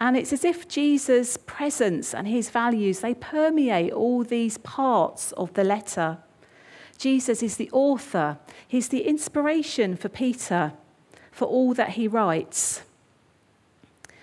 And 0.00 0.16
it's 0.16 0.32
as 0.32 0.44
if 0.44 0.66
Jesus' 0.66 1.36
presence 1.36 2.12
and 2.12 2.26
his 2.26 2.50
values, 2.50 2.98
they 2.98 3.14
permeate 3.14 3.92
all 3.92 4.24
these 4.24 4.58
parts 4.58 5.30
of 5.36 5.54
the 5.54 5.62
letter. 5.62 6.18
Jesus 6.98 7.44
is 7.44 7.58
the 7.58 7.70
author. 7.70 8.38
He's 8.66 8.88
the 8.88 9.06
inspiration 9.06 9.96
for 9.96 10.08
Peter 10.08 10.72
for 11.30 11.44
all 11.44 11.72
that 11.74 11.90
he 11.90 12.08
writes. 12.08 12.82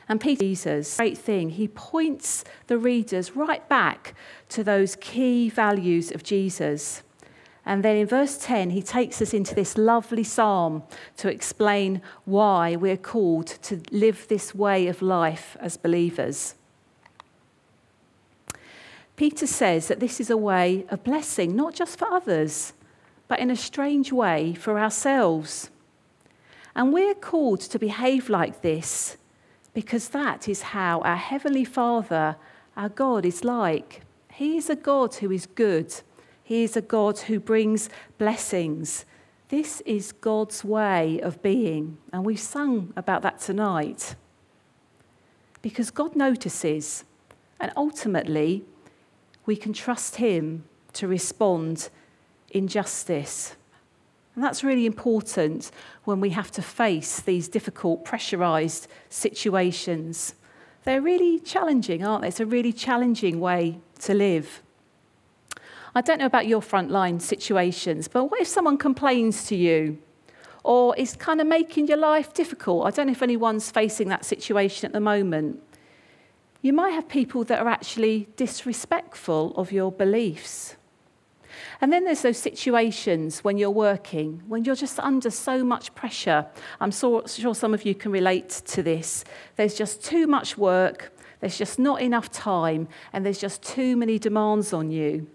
And 0.10 0.20
Peter, 0.20 0.44
Jesus, 0.44 0.98
great 0.98 1.18
thing, 1.18 1.52
he 1.52 1.70
points 1.70 2.44
the 2.68 2.78
readers 2.78 3.38
right 3.38 3.66
back 3.70 4.14
to 4.50 4.62
those 4.62 4.98
key 4.98 5.50
values 5.50 6.12
of 6.12 6.22
Jesus. 6.22 7.02
And 7.68 7.84
then 7.84 7.98
in 7.98 8.08
verse 8.08 8.38
10, 8.38 8.70
he 8.70 8.82
takes 8.82 9.22
us 9.22 9.34
into 9.34 9.54
this 9.54 9.78
lovely 9.78 10.24
psalm 10.24 10.84
to 11.18 11.30
explain 11.30 12.02
why 12.24 12.78
we're 12.78 12.96
called 12.96 13.48
to 13.64 13.82
live 13.92 14.26
this 14.30 14.56
way 14.56 14.88
of 14.88 15.02
life 15.02 15.58
as 15.60 15.76
believers. 15.76 16.56
Peter 19.18 19.46
says 19.46 19.90
that 19.90 20.00
this 20.00 20.22
is 20.22 20.30
a 20.30 20.38
way 20.38 20.86
of 20.88 21.04
blessing, 21.04 21.58
not 21.58 21.76
just 21.76 22.00
for 22.00 22.08
others, 22.08 22.72
but 23.28 23.40
in 23.40 23.52
a 23.52 23.56
strange 23.58 24.14
way 24.14 24.54
for 24.54 24.80
ourselves. 24.80 25.70
And 26.74 26.94
we're 26.94 27.16
called 27.16 27.60
to 27.60 27.78
behave 27.78 28.30
like 28.30 28.62
this 28.62 29.18
because 29.74 30.08
that 30.10 30.48
is 30.48 30.62
how 30.62 31.02
our 31.02 31.18
Heavenly 31.18 31.66
Father, 31.66 32.38
our 32.78 32.88
God, 32.88 33.26
is 33.26 33.44
like. 33.44 34.04
He 34.32 34.56
is 34.56 34.70
a 34.70 34.76
God 34.76 35.16
who 35.16 35.32
is 35.32 35.48
good, 35.48 35.94
He 36.48 36.64
is 36.64 36.78
a 36.78 36.82
God 36.82 37.20
who 37.20 37.42
brings 37.42 37.90
blessings. 38.18 39.04
This 39.50 39.82
is 39.82 40.14
God's 40.14 40.64
way 40.64 41.20
of 41.20 41.42
being, 41.42 41.98
and 42.14 42.26
we've 42.26 42.40
sung 42.40 42.94
about 42.96 43.22
that 43.24 43.42
tonight. 43.42 44.16
Because 45.62 45.92
God 45.92 46.16
notices, 46.16 47.04
and 47.60 47.74
ultimately, 47.76 48.64
we 49.46 49.58
can 49.58 49.74
trust 49.74 50.16
Him 50.16 50.64
to 50.94 51.06
respond 51.06 51.90
in 52.52 52.70
justice. 52.70 53.58
And 54.34 54.42
that's 54.42 54.64
really 54.64 54.86
important 54.86 55.70
when 56.06 56.22
we 56.22 56.30
have 56.30 56.50
to 56.52 56.62
face 56.62 57.20
these 57.20 57.50
difficult, 57.50 58.06
pressurised 58.06 58.88
situations. 59.10 60.34
They're 60.86 61.02
really 61.02 61.40
challenging, 61.40 62.06
aren't 62.06 62.22
they? 62.22 62.30
It's 62.30 62.40
a 62.40 62.46
really 62.46 62.72
challenging 62.72 63.42
way 63.42 63.80
to 64.00 64.14
live. 64.14 64.62
I 65.98 66.02
don't 66.02 66.20
know 66.20 66.28
about 66.28 66.46
your 66.46 66.62
frontline 66.62 67.20
situations, 67.20 68.08
but 68.08 68.26
what 68.26 68.40
if 68.40 68.48
someone 68.48 68.78
complains 68.78 69.46
to 69.46 69.56
you? 69.56 69.98
or 70.64 70.94
is 70.98 71.16
kind 71.16 71.40
of 71.40 71.48
making 71.48 71.88
your 71.88 71.98
life 71.98 72.34
difficult. 72.34 72.86
I 72.86 72.92
don't 72.92 73.08
know 73.08 73.14
if 73.14 73.24
anyone's 73.24 73.72
facing 73.72 74.10
that 74.10 74.26
situation 74.26 74.86
at 74.86 74.92
the 74.92 75.00
moment. 75.00 75.64
You 76.62 76.74
might 76.74 76.90
have 76.90 77.08
people 77.08 77.46
that 77.46 77.60
are 77.62 77.70
actually 77.70 78.28
disrespectful 78.36 79.54
of 79.56 79.72
your 79.72 79.94
beliefs. 79.94 80.76
And 81.80 81.94
then 81.94 82.04
there's 82.04 82.22
those 82.22 82.38
situations 82.38 83.46
when 83.46 83.58
you're 83.58 83.72
working, 83.72 84.44
when 84.50 84.66
you're 84.66 84.76
just 84.76 85.00
under 85.00 85.30
so 85.30 85.64
much 85.64 85.96
pressure. 85.96 86.46
I'm 86.82 86.92
so, 86.92 87.24
sure 87.26 87.56
some 87.56 87.74
of 87.74 87.86
you 87.86 87.96
can 87.96 88.12
relate 88.12 88.50
to 88.50 88.84
this. 88.84 89.24
There's 89.56 89.74
just 89.74 90.04
too 90.04 90.28
much 90.28 90.58
work, 90.58 91.14
there's 91.40 91.58
just 91.58 91.80
not 91.80 92.02
enough 92.02 92.30
time, 92.30 92.90
and 93.14 93.26
there's 93.26 93.40
just 93.40 93.64
too 93.64 93.96
many 93.96 94.20
demands 94.20 94.74
on 94.74 94.92
you. 94.92 95.28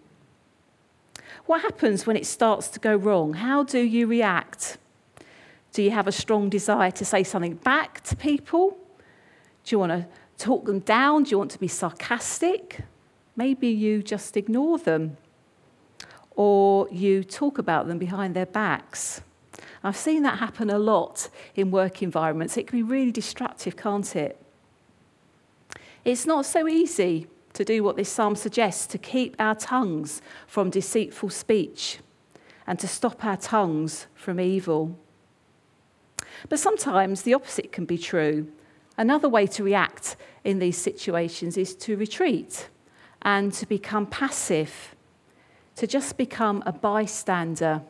What 1.47 1.63
happens 1.63 2.07
when 2.07 2.17
it 2.17 2.27
starts 2.27 2.69
to 2.69 2.81
go 2.81 2.95
wrong? 2.95 3.35
How 3.35 3.63
do 3.65 3.81
you 3.81 4.07
react? 4.07 4.79
Do 5.73 5.83
you 5.83 5.91
have 5.91 6.07
a 6.07 6.13
strong 6.13 6.49
desire 6.49 6.91
to 6.93 7.05
say 7.05 7.25
something 7.25 7.55
back 7.55 8.03
to 8.05 8.17
people? 8.17 8.77
Do 9.65 9.75
you 9.75 9.79
want 9.79 9.93
to 9.93 10.07
talk 10.39 10.67
them 10.67 10.81
down? 10.81 11.25
Do 11.25 11.31
you 11.31 11.39
want 11.39 11.51
to 11.53 11.59
be 11.59 11.69
sarcastic? 11.69 12.81
Maybe 13.37 13.69
you 13.69 14.03
just 14.03 14.37
ignore 14.37 14.79
them 14.79 15.17
or 16.37 16.89
you 16.91 17.25
talk 17.25 17.59
about 17.59 17.89
them 17.89 17.99
behind 17.99 18.35
their 18.35 18.47
backs. 18.47 19.23
I've 19.85 19.97
seen 19.97 20.23
that 20.23 20.39
happen 20.39 20.71
a 20.71 20.79
lot 20.79 21.29
in 21.55 21.71
work 21.71 22.03
environments. 22.03 22.57
It 22.57 22.67
can 22.67 22.79
be 22.79 22.83
really 22.83 23.11
destructive, 23.11 23.77
can't 23.77 24.15
it? 24.15 24.39
It's 26.05 26.27
not 26.27 26.47
so 26.47 26.69
easy 26.69 27.27
to 27.55 27.65
do 27.65 27.83
what 27.83 27.97
this 27.97 28.09
psalm 28.09 28.37
suggests 28.37 28.87
to 28.87 28.99
keep 28.99 29.37
our 29.39 29.55
tongues 29.55 30.23
from 30.47 30.71
deceitful 30.71 31.31
speech 31.31 31.99
and 32.67 32.79
to 32.79 32.89
stop 32.89 33.25
our 33.25 33.37
tongues 33.37 34.07
from 34.15 34.41
evil. 34.41 34.99
But 36.49 36.59
sometimes 36.59 37.23
the 37.23 37.35
opposite 37.35 37.73
can 37.73 37.85
be 37.85 37.99
true. 37.99 38.51
Another 38.97 39.29
way 39.29 39.47
to 39.49 39.65
react 39.65 40.17
in 40.45 40.59
these 40.59 40.79
situations 40.79 41.57
is 41.57 41.75
to 41.77 41.97
retreat 41.97 42.69
and 43.23 43.53
to 43.55 43.67
become 43.67 44.07
passive, 44.07 44.95
to 45.77 45.87
just 45.87 46.17
become 46.17 46.63
a 46.67 46.73
bystander 46.73 47.83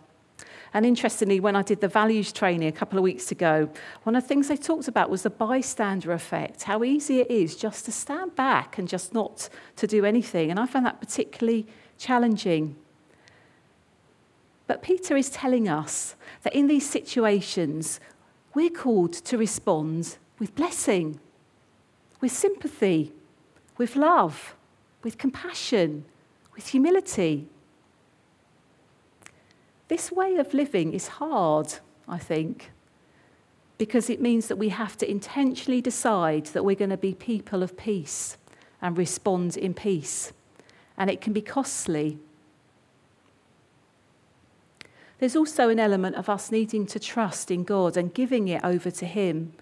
And 0.75 0.87
interestingly, 0.87 1.39
when 1.39 1.55
I 1.55 1.63
did 1.63 1.81
the 1.81 1.89
values 1.89 2.33
training 2.33 2.69
a 2.69 2.73
couple 2.73 2.99
of 2.99 3.03
weeks 3.03 3.31
ago, 3.31 3.69
one 4.05 4.17
of 4.17 4.23
the 4.23 4.29
things 4.29 4.49
they 4.49 4.57
talked 4.57 4.89
about 4.89 5.11
was 5.11 5.23
the 5.23 5.31
bystander 5.31 6.13
effect, 6.13 6.63
how 6.63 6.83
easy 6.83 7.21
it 7.21 7.31
is 7.31 7.57
just 7.57 7.85
to 7.85 7.93
stand 7.93 8.35
back 8.37 8.79
and 8.79 8.89
just 8.89 9.13
not 9.13 9.51
to 9.77 9.87
do 9.87 10.05
anything. 10.05 10.51
And 10.51 10.59
I 10.59 10.67
found 10.67 10.87
that 10.87 10.99
particularly 10.99 11.67
challenging. 11.99 12.77
But 14.67 14.81
Peter 14.81 15.17
is 15.17 15.29
telling 15.29 15.69
us 15.69 16.15
that 16.43 16.55
in 16.55 16.69
these 16.69 16.89
situations, 16.89 18.01
we're 18.55 18.71
called 18.71 19.13
to 19.13 19.37
respond 19.37 20.17
with 20.39 20.55
blessing, 20.55 21.21
with 22.21 22.33
sympathy, 22.33 23.13
with 23.77 23.95
love, 23.95 24.55
with 25.03 25.19
compassion, 25.19 26.05
with 26.55 26.69
humility. 26.69 27.49
This 29.89 30.11
way 30.11 30.37
of 30.37 30.55
living 30.55 30.93
is 30.93 31.09
hard, 31.09 31.75
I 32.09 32.19
think, 32.19 32.71
because 33.79 34.09
it 34.09 34.21
means 34.21 34.49
that 34.49 34.57
we 34.57 34.71
have 34.71 34.97
to 34.99 35.11
intentionally 35.11 35.81
decide 35.81 36.47
that 36.47 36.65
we're 36.65 36.77
going 36.77 36.91
to 36.91 36.97
be 36.97 37.15
people 37.15 37.63
of 37.63 37.77
peace 37.77 38.37
and 38.81 38.97
respond 38.97 39.57
in 39.57 39.75
peace. 39.75 40.33
And 40.97 41.11
it 41.11 41.21
can 41.21 41.33
be 41.33 41.43
costly. 41.43 42.19
There's 45.19 45.37
also 45.37 45.69
an 45.69 45.79
element 45.79 46.17
of 46.17 46.29
us 46.29 46.51
needing 46.51 46.87
to 46.87 46.99
trust 46.99 47.51
in 47.51 47.65
God 47.65 47.97
and 47.97 48.13
giving 48.13 48.49
it 48.49 48.65
over 48.65 48.91
to 48.91 49.07
Him 49.07 49.53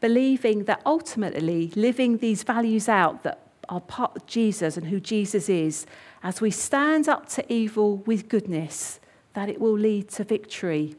believing 0.00 0.64
that 0.64 0.80
ultimately 0.86 1.72
living 1.74 2.18
these 2.18 2.42
values 2.42 2.88
out 2.88 3.22
that 3.22 3.40
are 3.68 3.80
part 3.80 4.16
of 4.16 4.26
Jesus 4.26 4.76
and 4.76 4.86
who 4.86 5.00
Jesus 5.00 5.48
is, 5.48 5.86
as 6.22 6.40
we 6.40 6.50
stand 6.50 7.08
up 7.08 7.28
to 7.30 7.52
evil 7.52 7.98
with 7.98 8.28
goodness, 8.28 8.98
that 9.38 9.48
it 9.48 9.60
will 9.60 9.78
lead 9.78 10.08
to 10.08 10.24
victory. 10.24 10.96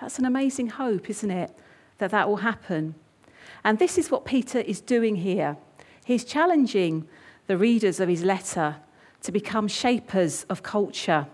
That's 0.00 0.20
an 0.20 0.24
amazing 0.24 0.68
hope, 0.68 1.10
isn't 1.10 1.30
it? 1.32 1.50
That 1.98 2.12
that 2.12 2.28
will 2.28 2.36
happen. 2.36 2.94
And 3.64 3.80
this 3.80 3.98
is 3.98 4.12
what 4.12 4.24
Peter 4.24 4.60
is 4.60 4.80
doing 4.80 5.16
here. 5.16 5.56
He's 6.04 6.22
challenging 6.22 7.08
the 7.48 7.58
readers 7.58 7.98
of 7.98 8.08
his 8.08 8.22
letter 8.22 8.76
to 9.22 9.32
become 9.32 9.66
shapers 9.66 10.44
of 10.44 10.62
culture 10.62 11.26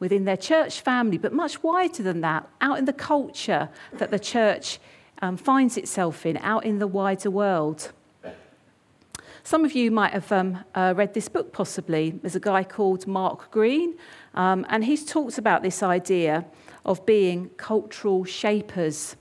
within 0.00 0.24
their 0.24 0.36
church 0.36 0.80
family, 0.80 1.18
but 1.18 1.32
much 1.32 1.62
wider 1.62 2.02
than 2.02 2.20
that, 2.22 2.48
out 2.60 2.80
in 2.80 2.84
the 2.84 2.92
culture 2.92 3.68
that 3.92 4.10
the 4.10 4.18
church 4.18 4.80
um, 5.20 5.36
finds 5.36 5.76
itself 5.76 6.26
in 6.26 6.36
out 6.38 6.64
in 6.64 6.80
the 6.80 6.88
wider 6.88 7.30
world. 7.30 7.92
Some 9.44 9.64
of 9.64 9.72
you 9.72 9.90
might 9.90 10.12
have 10.12 10.30
um, 10.30 10.64
uh, 10.74 10.94
read 10.96 11.14
this 11.14 11.28
book, 11.28 11.52
possibly. 11.52 12.10
There's 12.10 12.36
a 12.36 12.40
guy 12.40 12.62
called 12.62 13.06
Mark 13.06 13.50
Greene, 13.50 13.94
um, 14.34 14.66
and 14.68 14.84
he's 14.84 15.04
talked 15.04 15.38
about 15.38 15.62
this 15.62 15.82
idea 15.82 16.44
of 16.84 17.04
being 17.06 17.50
cultural 17.56 18.24
shapers. 18.24 19.16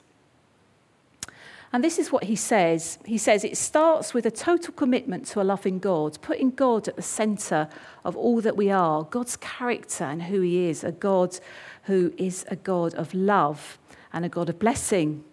And 1.73 1.83
this 1.83 1.97
is 1.99 2.11
what 2.11 2.25
he 2.25 2.35
says. 2.35 2.99
He 3.05 3.17
says 3.17 3.43
it 3.43 3.55
starts 3.55 4.13
with 4.13 4.25
a 4.25 4.31
total 4.31 4.73
commitment 4.73 5.25
to 5.27 5.41
a 5.41 5.43
loving 5.43 5.79
God, 5.79 6.21
putting 6.21 6.51
God 6.51 6.87
at 6.87 6.97
the 6.97 7.01
center 7.01 7.69
of 8.03 8.17
all 8.17 8.41
that 8.41 8.57
we 8.57 8.69
are, 8.69 9.03
God's 9.03 9.37
character 9.37 10.03
and 10.03 10.23
who 10.23 10.41
he 10.41 10.67
is, 10.69 10.83
a 10.83 10.91
God 10.91 11.39
who 11.83 12.13
is 12.17 12.45
a 12.49 12.57
God 12.57 12.93
of 12.95 13.13
love 13.13 13.77
and 14.11 14.25
a 14.25 14.29
God 14.29 14.49
of 14.49 14.59
blessing. 14.59 15.23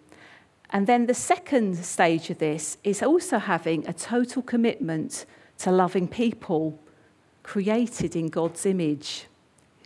And 0.69 0.87
then 0.87 1.07
the 1.07 1.13
second 1.13 1.77
stage 1.77 2.29
of 2.29 2.37
this 2.37 2.77
is 2.83 3.03
also 3.03 3.37
having 3.39 3.85
a 3.87 3.93
total 3.93 4.41
commitment 4.41 5.25
to 5.59 5.71
loving 5.71 6.07
people 6.07 6.79
created 7.43 8.15
in 8.15 8.27
God's 8.27 8.65
image, 8.65 9.25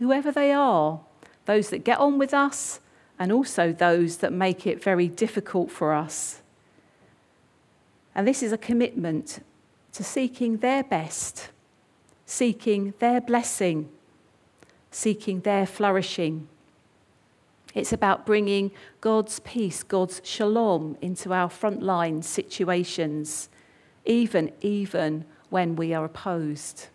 whoever 0.04 0.32
they 0.32 0.52
are, 0.52 1.00
those 1.46 1.70
that 1.70 1.80
get 1.80 1.98
on 2.00 2.18
with 2.18 2.34
us, 2.34 2.80
and 3.18 3.32
also 3.32 3.72
those 3.72 4.18
that 4.18 4.34
make 4.34 4.68
it 4.68 4.84
very 4.84 5.08
difficult 5.08 5.72
for 5.72 5.94
us. 5.94 6.42
And 8.14 8.28
this 8.28 8.44
is 8.44 8.52
a 8.52 8.58
commitment 8.58 9.44
to 9.94 10.04
seeking 10.04 10.58
their 10.58 10.84
best, 10.84 11.50
seeking 12.26 12.94
their 13.00 13.22
blessing, 13.22 13.90
seeking 14.92 15.40
their 15.42 15.66
flourishing. 15.66 16.48
It's 17.74 17.94
about 17.94 18.26
bringing 18.26 18.72
God's 19.02 19.40
peace, 19.40 19.84
God's 19.84 20.22
shalom 20.24 20.98
into 21.02 21.34
our 21.34 21.50
frontline 21.50 22.24
situations, 22.24 23.50
even, 24.06 24.52
even 24.62 25.26
when 25.50 25.76
we 25.76 25.94
are 25.94 26.06
opposed. 26.06 26.88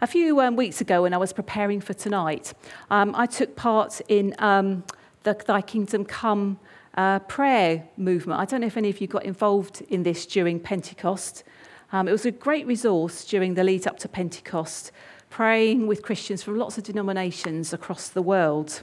A 0.00 0.06
few 0.06 0.40
um, 0.40 0.56
weeks 0.56 0.80
ago, 0.80 1.02
when 1.02 1.14
I 1.14 1.16
was 1.16 1.32
preparing 1.32 1.80
for 1.80 1.94
tonight, 1.94 2.52
um, 2.90 3.14
I 3.14 3.26
took 3.26 3.56
part 3.56 4.00
in 4.08 4.34
um, 4.38 4.84
the 5.22 5.34
Thy 5.34 5.62
Kingdom 5.62 6.04
Come 6.04 6.58
uh, 6.96 7.18
prayer 7.20 7.88
movement. 7.96 8.40
I 8.40 8.44
don't 8.44 8.60
know 8.60 8.66
if 8.66 8.76
any 8.76 8.90
of 8.90 9.00
you 9.00 9.06
got 9.06 9.24
involved 9.24 9.82
in 9.88 10.02
this 10.02 10.26
during 10.26 10.60
Pentecost. 10.60 11.44
Um, 11.92 12.08
it 12.08 12.12
was 12.12 12.26
a 12.26 12.30
great 12.30 12.66
resource 12.66 13.24
during 13.24 13.54
the 13.54 13.64
lead 13.64 13.86
up 13.86 13.98
to 14.00 14.08
Pentecost, 14.08 14.92
praying 15.30 15.86
with 15.86 16.02
Christians 16.02 16.42
from 16.42 16.58
lots 16.58 16.78
of 16.78 16.84
denominations 16.84 17.72
across 17.72 18.08
the 18.08 18.22
world. 18.22 18.82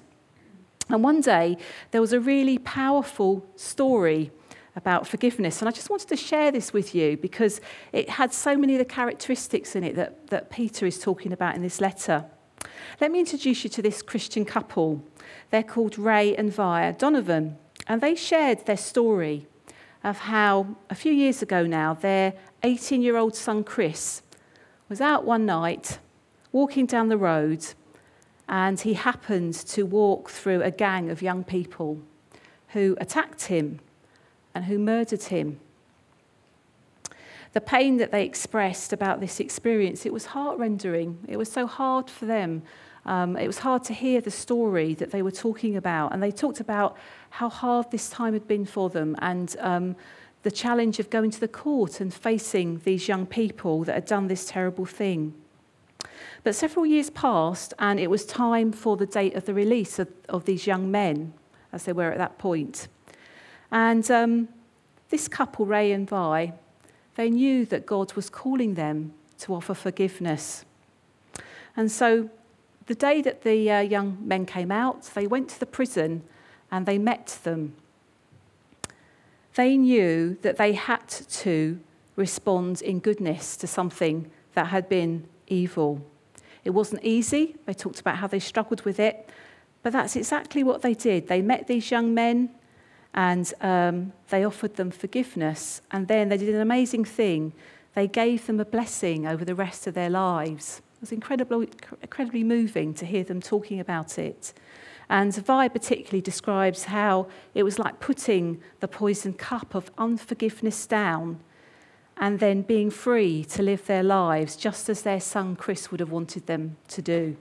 And 0.89 1.04
one 1.04 1.21
day, 1.21 1.58
there 1.91 2.01
was 2.01 2.13
a 2.13 2.19
really 2.19 2.58
powerful 2.58 3.45
story 3.56 4.32
about 4.75 5.07
forgiveness. 5.07 5.62
And 5.62 5.67
I 5.67 5.71
just 5.71 5.89
wanted 5.89 6.07
to 6.10 6.15
share 6.15 6.51
this 6.51 6.73
with 6.73 6.95
you 6.95 7.17
because 7.17 7.60
it 7.91 8.10
had 8.10 8.34
so 8.34 8.55
many 8.55 8.73
of 8.73 8.79
the 8.79 8.86
characteristics 8.86 9.75
in 9.75 9.84
it 9.84 9.95
that, 9.95 10.27
that 10.27 10.49
Peter 10.49 10.86
is 10.86 10.99
talking 10.99 11.34
about 11.34 11.55
in 11.55 11.62
this 11.62 11.81
letter. 11.81 12.25
Let 12.99 13.12
me 13.12 13.19
introduce 13.19 13.63
you 13.63 13.69
to 13.71 13.81
this 13.81 14.01
Christian 14.01 14.45
couple. 14.45 15.03
They're 15.49 15.63
called 15.63 15.97
Ray 15.97 16.36
and 16.36 16.53
Vi 16.53 16.91
Donovan. 16.93 17.57
And 17.88 18.01
they 18.01 18.15
shared 18.15 18.65
their 18.65 18.77
story 18.77 19.47
of 20.03 20.19
how, 20.19 20.75
a 20.89 20.95
few 20.95 21.12
years 21.12 21.41
ago 21.41 21.65
now, 21.65 21.93
their 21.93 22.34
18 22.63 23.01
year 23.01 23.17
old 23.17 23.36
son 23.36 23.63
Chris 23.63 24.21
was 24.88 25.01
out 25.01 25.25
one 25.25 25.45
night 25.45 25.99
walking 26.51 26.86
down 26.86 27.07
the 27.10 27.17
road, 27.17 27.65
and 28.47 28.81
he 28.81 28.93
happened 28.93 29.53
to 29.53 29.84
walk 29.84 30.29
through 30.29 30.62
a 30.62 30.71
gang 30.71 31.10
of 31.10 31.21
young 31.21 31.43
people 31.43 31.99
who 32.69 32.97
attacked 32.99 33.43
him 33.43 33.79
and 34.53 34.65
who 34.65 34.77
murdered 34.77 35.23
him. 35.23 35.59
The 37.53 37.61
pain 37.61 37.97
that 37.97 38.11
they 38.11 38.25
expressed 38.25 38.93
about 38.93 39.19
this 39.19 39.39
experience, 39.39 40.05
it 40.05 40.13
was 40.13 40.27
heart-rending. 40.27 41.25
It 41.27 41.37
was 41.37 41.51
so 41.51 41.67
hard 41.67 42.09
for 42.09 42.25
them. 42.25 42.61
Um, 43.05 43.35
it 43.35 43.47
was 43.47 43.59
hard 43.59 43.83
to 43.85 43.93
hear 43.93 44.21
the 44.21 44.31
story 44.31 44.93
that 44.95 45.11
they 45.11 45.21
were 45.21 45.31
talking 45.31 45.75
about. 45.75 46.13
And 46.13 46.23
they 46.23 46.31
talked 46.31 46.59
about 46.59 46.97
how 47.29 47.49
hard 47.49 47.91
this 47.91 48.09
time 48.09 48.33
had 48.33 48.47
been 48.47 48.65
for 48.65 48.89
them 48.89 49.15
and 49.19 49.55
um, 49.59 49.95
the 50.43 50.51
challenge 50.51 50.99
of 50.99 51.09
going 51.09 51.31
to 51.31 51.39
the 51.39 51.47
court 51.47 51.99
and 51.99 52.13
facing 52.13 52.79
these 52.79 53.07
young 53.07 53.25
people 53.25 53.83
that 53.83 53.95
had 53.95 54.05
done 54.05 54.27
this 54.27 54.45
terrible 54.45 54.85
thing. 54.85 55.33
But 56.43 56.55
several 56.55 56.85
years 56.85 57.09
passed, 57.09 57.73
and 57.77 57.99
it 57.99 58.09
was 58.09 58.25
time 58.25 58.71
for 58.71 58.97
the 58.97 59.05
date 59.05 59.35
of 59.35 59.45
the 59.45 59.53
release 59.53 59.99
of, 59.99 60.07
of 60.29 60.45
these 60.45 60.65
young 60.65 60.89
men, 60.89 61.33
as 61.71 61.83
they 61.83 61.93
were 61.93 62.11
at 62.11 62.17
that 62.17 62.37
point. 62.37 62.87
And 63.71 64.10
um, 64.12 64.49
this 65.10 65.27
couple, 65.27 65.65
Ray 65.65 65.91
and 65.91 66.07
Vi, 66.10 66.53
they 67.15 67.29
knew 67.29 67.65
that 67.65 67.86
God 67.86 68.13
was 68.13 68.29
calling 68.29 68.75
them 68.75 69.13
to 69.39 69.53
offer 69.55 69.73
forgiveness. 69.73 70.65
And 71.75 71.91
so 71.91 72.29
the 72.88 72.95
day 72.95 73.21
that 73.21 73.43
the 73.43 73.71
uh, 73.71 73.79
young 73.79 74.17
men 74.21 74.45
came 74.45 74.71
out, 74.71 75.03
they 75.13 75.27
went 75.27 75.49
to 75.49 75.60
the 75.60 75.65
prison 75.65 76.23
and 76.71 76.86
they 76.86 76.97
met 76.97 77.39
them. 77.43 77.75
They 79.55 79.77
knew 79.77 80.38
that 80.41 80.57
they 80.57 80.73
had 80.73 81.07
to 81.07 81.79
respond 82.15 82.81
in 82.81 82.99
goodness 82.99 83.57
to 83.57 83.67
something 83.67 84.29
that 84.53 84.67
had 84.67 84.88
been 84.88 85.27
evil. 85.47 86.01
It 86.63 86.71
wasn't 86.71 87.03
easy. 87.03 87.55
They 87.65 87.73
talked 87.73 87.99
about 87.99 88.17
how 88.17 88.27
they 88.27 88.39
struggled 88.39 88.84
with 88.84 88.99
it. 88.99 89.29
But 89.84 89.93
that's 89.93 90.15
exactly 90.15 90.63
what 90.63 90.81
they 90.81 90.93
did. 90.93 91.27
They 91.27 91.41
met 91.41 91.67
these 91.67 91.89
young 91.89 92.13
men 92.13 92.49
and 93.13 93.54
um, 93.62 94.13
they 94.30 94.43
offered 94.43 94.76
them 94.76 94.91
forgiveness. 94.91 95.82
And 95.91 96.08
then 96.08 96.30
they 96.30 96.38
did 96.38 96.50
an 96.50 96.62
amazing 96.62 97.06
thing. 97.06 97.54
They 97.93 98.08
gave 98.08 98.47
them 98.47 98.60
a 98.60 98.65
blessing 98.65 99.28
over 99.28 99.43
the 99.43 99.56
rest 99.56 99.88
of 99.88 99.93
their 99.93 100.10
lives. 100.10 100.82
It 100.95 101.02
was 101.02 101.12
incredibly, 101.12 101.69
incredibly 102.02 102.43
moving 102.43 102.93
to 102.95 103.06
hear 103.06 103.24
them 103.24 103.41
talking 103.41 103.80
about 103.80 104.17
it. 104.17 104.54
And 105.10 105.36
Vi 105.36 105.67
particularly 105.67 106.21
describes 106.21 106.86
how 106.86 107.28
it 107.54 107.63
was 107.63 107.78
like 107.78 108.00
putting 108.00 108.62
the 108.80 108.88
poison 108.88 109.34
cup 109.34 109.76
of 109.76 109.91
unforgiveness 109.97 110.88
down 110.88 111.41
and 112.17 112.39
then 112.39 112.62
being 112.62 112.89
free 112.89 113.43
to 113.45 113.62
live 113.62 113.86
their 113.88 114.04
lives 114.04 114.56
just 114.56 114.88
as 114.88 115.02
their 115.02 115.19
son 115.19 115.58
Chris 115.58 115.91
would 115.91 116.00
have 116.00 116.12
wanted 116.12 116.47
them 116.47 116.78
to 116.88 117.02
do. 117.02 117.36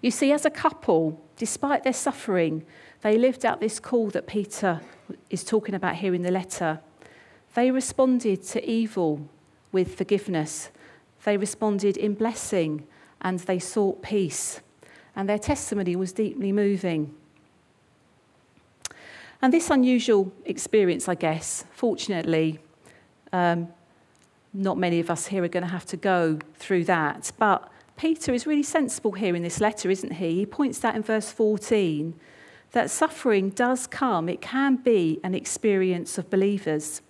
You 0.00 0.10
see, 0.10 0.32
as 0.32 0.46
a 0.46 0.50
couple, 0.50 1.20
despite 1.36 1.84
their 1.84 1.92
suffering, 1.92 2.64
they 3.02 3.18
lived 3.18 3.44
out 3.44 3.60
this 3.60 3.78
call 3.78 4.10
that 4.10 4.26
Peter 4.26 4.80
is 5.30 5.44
talking 5.44 5.74
about 5.74 5.96
here 5.96 6.14
in 6.14 6.22
the 6.22 6.30
letter. 6.30 6.80
They 7.54 7.70
responded 7.70 8.42
to 8.44 8.68
evil 8.68 9.28
with 9.72 9.96
forgiveness, 9.96 10.70
they 11.24 11.36
responded 11.36 11.96
in 11.96 12.14
blessing, 12.14 12.86
and 13.20 13.40
they 13.40 13.58
sought 13.58 14.02
peace. 14.02 14.60
And 15.14 15.28
their 15.28 15.38
testimony 15.38 15.96
was 15.96 16.12
deeply 16.12 16.52
moving. 16.52 17.14
And 19.42 19.52
this 19.52 19.70
unusual 19.70 20.32
experience, 20.44 21.08
I 21.08 21.14
guess, 21.14 21.64
fortunately, 21.72 22.58
um, 23.32 23.68
not 24.52 24.78
many 24.78 25.00
of 25.00 25.10
us 25.10 25.26
here 25.26 25.42
are 25.42 25.48
going 25.48 25.64
to 25.64 25.70
have 25.70 25.86
to 25.86 25.96
go 25.96 26.38
through 26.54 26.84
that. 26.84 27.32
But 27.38 27.70
Peter 27.96 28.32
is 28.32 28.46
really 28.46 28.62
sensible 28.62 29.12
here 29.12 29.34
in 29.34 29.42
this 29.42 29.60
letter, 29.60 29.90
isn't 29.90 30.12
he? 30.14 30.36
He 30.36 30.46
points 30.46 30.84
out 30.84 30.94
in 30.94 31.02
verse 31.02 31.30
14 31.30 32.18
that 32.72 32.90
suffering 32.90 33.50
does 33.50 33.86
come, 33.86 34.28
it 34.28 34.40
can 34.40 34.76
be 34.76 35.20
an 35.22 35.34
experience 35.34 36.18
of 36.18 36.30
believers. 36.30 37.00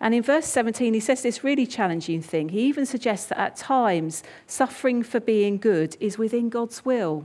And 0.00 0.14
in 0.14 0.22
verse 0.22 0.46
17, 0.46 0.94
he 0.94 1.00
says 1.00 1.22
this 1.22 1.42
really 1.42 1.66
challenging 1.66 2.22
thing. 2.22 2.50
He 2.50 2.60
even 2.62 2.86
suggests 2.86 3.28
that 3.28 3.38
at 3.38 3.56
times, 3.56 4.22
suffering 4.46 5.02
for 5.02 5.18
being 5.18 5.58
good 5.58 5.96
is 5.98 6.18
within 6.18 6.48
God's 6.48 6.84
will. 6.84 7.24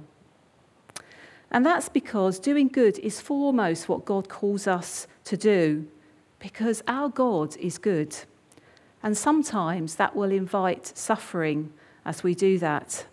And 1.51 1.63
that's 1.63 1.87
because 1.87 2.39
doing 2.39 2.67
good 2.67 2.97
is 2.99 3.21
foremost 3.21 3.87
what 3.87 4.05
God 4.05 4.27
calls 4.27 4.65
us 4.65 5.05
to 5.25 5.37
do, 5.37 5.87
because 6.39 6.81
our 6.87 7.09
God 7.09 7.55
is 7.57 7.77
good. 7.77 8.15
And 9.03 9.15
sometimes 9.15 9.95
that 9.95 10.15
will 10.15 10.31
invite 10.31 10.97
suffering 10.97 11.71
as 12.05 12.23
we 12.23 12.33
do 12.33 12.57
that. 12.57 13.05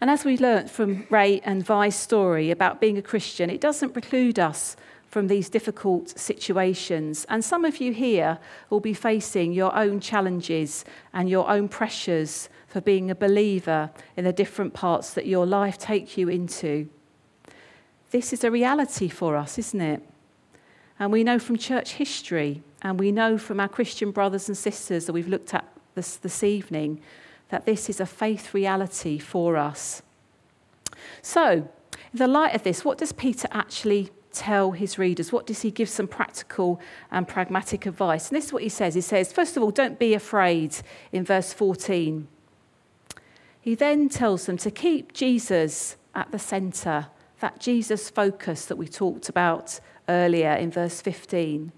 And 0.00 0.08
as 0.08 0.24
we 0.24 0.38
learnt 0.38 0.70
from 0.70 1.06
Ray 1.10 1.40
and 1.40 1.64
Vi's 1.64 1.94
story 1.94 2.50
about 2.50 2.80
being 2.80 2.96
a 2.96 3.02
Christian, 3.02 3.50
it 3.50 3.60
doesn't 3.60 3.92
preclude 3.92 4.38
us 4.38 4.76
from 5.08 5.26
these 5.26 5.50
difficult 5.50 6.18
situations. 6.18 7.26
And 7.28 7.44
some 7.44 7.64
of 7.64 7.80
you 7.80 7.92
here 7.92 8.38
will 8.70 8.80
be 8.80 8.94
facing 8.94 9.52
your 9.52 9.74
own 9.76 10.00
challenges 10.00 10.84
and 11.12 11.28
your 11.28 11.50
own 11.50 11.68
pressures 11.68 12.48
for 12.66 12.80
being 12.80 13.10
a 13.10 13.14
believer 13.14 13.90
in 14.16 14.24
the 14.24 14.32
different 14.32 14.72
parts 14.72 15.12
that 15.14 15.26
your 15.26 15.44
life 15.44 15.76
take 15.76 16.16
you 16.16 16.28
into. 16.28 16.88
This 18.10 18.32
is 18.32 18.42
a 18.44 18.50
reality 18.50 19.08
for 19.08 19.36
us, 19.36 19.58
isn't 19.58 19.80
it? 19.80 20.02
And 20.98 21.12
we 21.12 21.24
know 21.24 21.38
from 21.38 21.58
church 21.58 21.94
history 21.94 22.62
and 22.82 22.98
we 22.98 23.12
know 23.12 23.36
from 23.36 23.60
our 23.60 23.68
Christian 23.68 24.12
brothers 24.12 24.48
and 24.48 24.56
sisters 24.56 25.06
that 25.06 25.12
we've 25.12 25.28
looked 25.28 25.52
at 25.52 25.66
this, 25.94 26.16
this 26.16 26.42
evening 26.42 27.02
that 27.50 27.66
this 27.66 27.88
is 27.88 28.00
a 28.00 28.06
faith 28.06 28.54
reality 28.54 29.18
for 29.18 29.56
us. 29.56 30.02
So, 31.22 31.68
in 32.12 32.18
the 32.18 32.26
light 32.26 32.54
of 32.54 32.62
this, 32.62 32.84
what 32.84 32.98
does 32.98 33.12
Peter 33.12 33.48
actually 33.52 34.10
tell 34.32 34.72
his 34.72 34.98
readers? 34.98 35.32
What 35.32 35.46
does 35.46 35.62
he 35.62 35.70
give 35.70 35.88
some 35.88 36.08
practical 36.08 36.80
and 37.10 37.26
pragmatic 37.26 37.86
advice? 37.86 38.28
And 38.28 38.36
this 38.36 38.46
is 38.46 38.52
what 38.52 38.62
he 38.62 38.68
says. 38.68 38.94
He 38.94 39.00
says, 39.00 39.32
first 39.32 39.56
of 39.56 39.62
all, 39.62 39.70
don't 39.70 39.98
be 39.98 40.14
afraid 40.14 40.76
in 41.12 41.24
verse 41.24 41.52
14. 41.52 42.28
He 43.60 43.74
then 43.74 44.08
tells 44.08 44.46
them 44.46 44.56
to 44.58 44.70
keep 44.70 45.12
Jesus 45.12 45.96
at 46.14 46.32
the 46.32 46.38
centre, 46.38 47.08
that 47.40 47.60
Jesus 47.60 48.10
focus 48.10 48.64
that 48.66 48.76
we 48.76 48.88
talked 48.88 49.28
about 49.28 49.80
earlier 50.08 50.52
in 50.52 50.70
verse 50.70 51.00
15. 51.00 51.72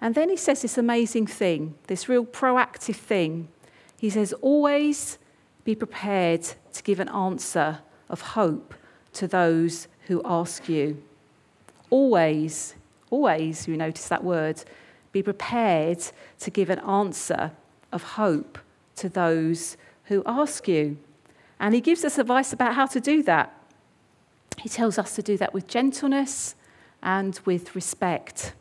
And 0.00 0.14
then 0.14 0.30
he 0.30 0.36
says 0.36 0.62
this 0.62 0.78
amazing 0.78 1.26
thing, 1.26 1.74
this 1.88 2.08
real 2.08 2.24
proactive 2.24 2.96
thing. 2.96 3.48
He 3.98 4.10
says, 4.10 4.32
always 4.40 5.18
be 5.64 5.74
prepared 5.74 6.42
to 6.72 6.82
give 6.82 7.00
an 7.00 7.08
answer 7.08 7.80
of 8.08 8.20
hope 8.20 8.74
to 9.14 9.26
those 9.26 9.88
who 10.06 10.22
ask 10.24 10.68
you. 10.68 11.02
Always, 11.90 12.74
always, 13.10 13.66
you 13.66 13.76
notice 13.76 14.08
that 14.08 14.24
word, 14.24 14.62
be 15.12 15.22
prepared 15.22 16.02
to 16.40 16.50
give 16.50 16.70
an 16.70 16.78
answer 16.80 17.52
of 17.92 18.02
hope 18.02 18.58
to 18.96 19.08
those 19.08 19.76
who 20.04 20.22
ask 20.26 20.68
you. 20.68 20.96
And 21.58 21.74
he 21.74 21.80
gives 21.80 22.04
us 22.04 22.18
advice 22.18 22.52
about 22.52 22.74
how 22.74 22.86
to 22.86 23.00
do 23.00 23.22
that. 23.24 23.52
He 24.58 24.68
tells 24.68 24.98
us 24.98 25.14
to 25.16 25.22
do 25.22 25.36
that 25.38 25.54
with 25.54 25.66
gentleness 25.66 26.54
and 27.02 27.38
with 27.44 27.74
respect. 27.74 28.54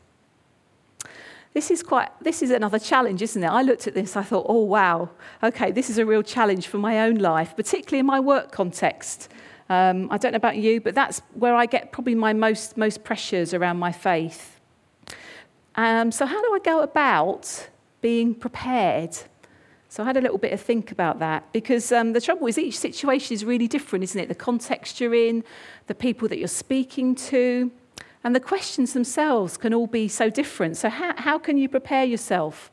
This 1.58 1.72
is 1.72 1.82
quite 1.82 2.10
this 2.22 2.44
is 2.44 2.52
another 2.52 2.78
challenge, 2.78 3.24
isn't 3.24 3.44
it? 3.44 3.48
I 3.48 3.64
looked 3.64 3.88
at 3.88 3.96
this, 3.96 4.16
I 4.16 4.22
thought, 4.22 4.46
oh 4.48 4.62
wow, 4.62 5.10
okay, 5.42 5.72
this 5.72 5.90
is 5.90 5.98
a 5.98 6.06
real 6.06 6.22
challenge 6.22 6.68
for 6.68 6.78
my 6.78 7.00
own 7.00 7.16
life, 7.16 7.56
particularly 7.56 8.02
in 8.02 8.06
my 8.06 8.20
work 8.20 8.52
context. 8.52 9.28
Um, 9.68 10.08
I 10.12 10.20
don't 10.20 10.34
know 10.34 10.44
about 10.46 10.58
you, 10.58 10.80
but 10.80 10.94
that's 10.94 11.24
where 11.34 11.56
I 11.56 11.66
get 11.66 11.92
probably 11.92 12.14
my 12.14 12.32
most 12.32 12.78
most 12.78 13.04
pressures 13.04 13.56
around 13.56 13.80
my 13.80 13.92
faith. 13.92 14.60
Um, 15.74 16.12
so 16.12 16.28
how 16.28 16.40
do 16.44 16.54
I 16.54 16.60
go 16.60 16.82
about 16.82 17.70
being 18.02 18.36
prepared? 18.36 19.18
So 19.90 20.04
I 20.04 20.06
had 20.06 20.16
a 20.16 20.22
little 20.22 20.38
bit 20.38 20.54
of 20.54 20.62
think 20.62 20.92
about 20.92 21.18
that 21.26 21.52
because 21.54 21.92
um, 21.92 22.14
the 22.14 22.22
trouble 22.22 22.46
is 22.46 22.60
each 22.60 22.78
situation 22.78 23.34
is 23.34 23.44
really 23.44 23.68
different, 23.68 24.04
isn't 24.04 24.22
it? 24.22 24.28
The 24.28 24.36
context 24.36 25.02
you're 25.02 25.16
in, 25.16 25.44
the 25.88 25.96
people 25.96 26.28
that 26.28 26.38
you're 26.38 26.48
speaking 26.66 27.16
to, 27.16 27.72
And 28.24 28.36
the 28.36 28.40
questions 28.40 28.94
themselves 28.94 29.58
can 29.58 29.74
all 29.74 29.88
be 29.88 30.08
so 30.08 30.30
different. 30.30 30.78
So, 30.78 30.90
how, 30.90 31.14
how 31.18 31.40
can 31.40 31.58
you 31.58 31.70
prepare 31.70 32.04
yourself? 32.04 32.72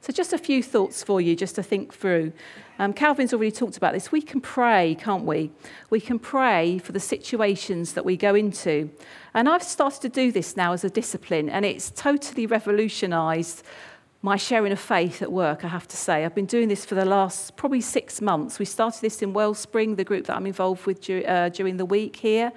So, 0.00 0.12
just 0.12 0.32
a 0.32 0.38
few 0.38 0.62
thoughts 0.62 1.02
for 1.02 1.20
you 1.20 1.36
just 1.36 1.54
to 1.54 1.62
think 1.62 1.94
through. 1.94 2.32
Um, 2.78 2.92
Calvin's 2.92 3.32
already 3.32 3.52
talked 3.52 3.76
about 3.76 3.92
this. 3.92 4.10
We 4.10 4.20
can 4.20 4.40
pray, 4.40 4.96
can't 4.98 5.24
we? 5.24 5.52
We 5.90 6.00
can 6.00 6.18
pray 6.18 6.78
for 6.78 6.92
the 6.92 7.00
situations 7.00 7.92
that 7.92 8.04
we 8.04 8.16
go 8.16 8.34
into. 8.34 8.90
And 9.32 9.48
I've 9.48 9.62
started 9.62 10.02
to 10.02 10.08
do 10.08 10.32
this 10.32 10.56
now 10.56 10.72
as 10.72 10.82
a 10.84 10.90
discipline, 10.90 11.48
and 11.48 11.64
it's 11.64 11.90
totally 11.90 12.46
revolutionised 12.46 13.62
my 14.24 14.36
sharing 14.36 14.72
of 14.72 14.80
faith 14.80 15.20
at 15.20 15.30
work, 15.30 15.66
I 15.66 15.68
have 15.68 15.86
to 15.88 15.98
say. 15.98 16.24
I've 16.24 16.34
been 16.34 16.46
doing 16.46 16.68
this 16.68 16.86
for 16.86 16.94
the 16.94 17.04
last 17.04 17.56
probably 17.56 17.82
six 17.82 18.22
months. 18.22 18.58
We 18.58 18.64
started 18.64 19.02
this 19.02 19.20
in 19.20 19.34
Wellspring, 19.34 19.96
the 19.96 20.04
group 20.04 20.24
that 20.26 20.36
I'm 20.36 20.46
involved 20.46 20.86
with 20.86 21.10
uh, 21.10 21.50
during 21.50 21.76
the 21.76 21.84
week 21.84 22.16
here. 22.16 22.50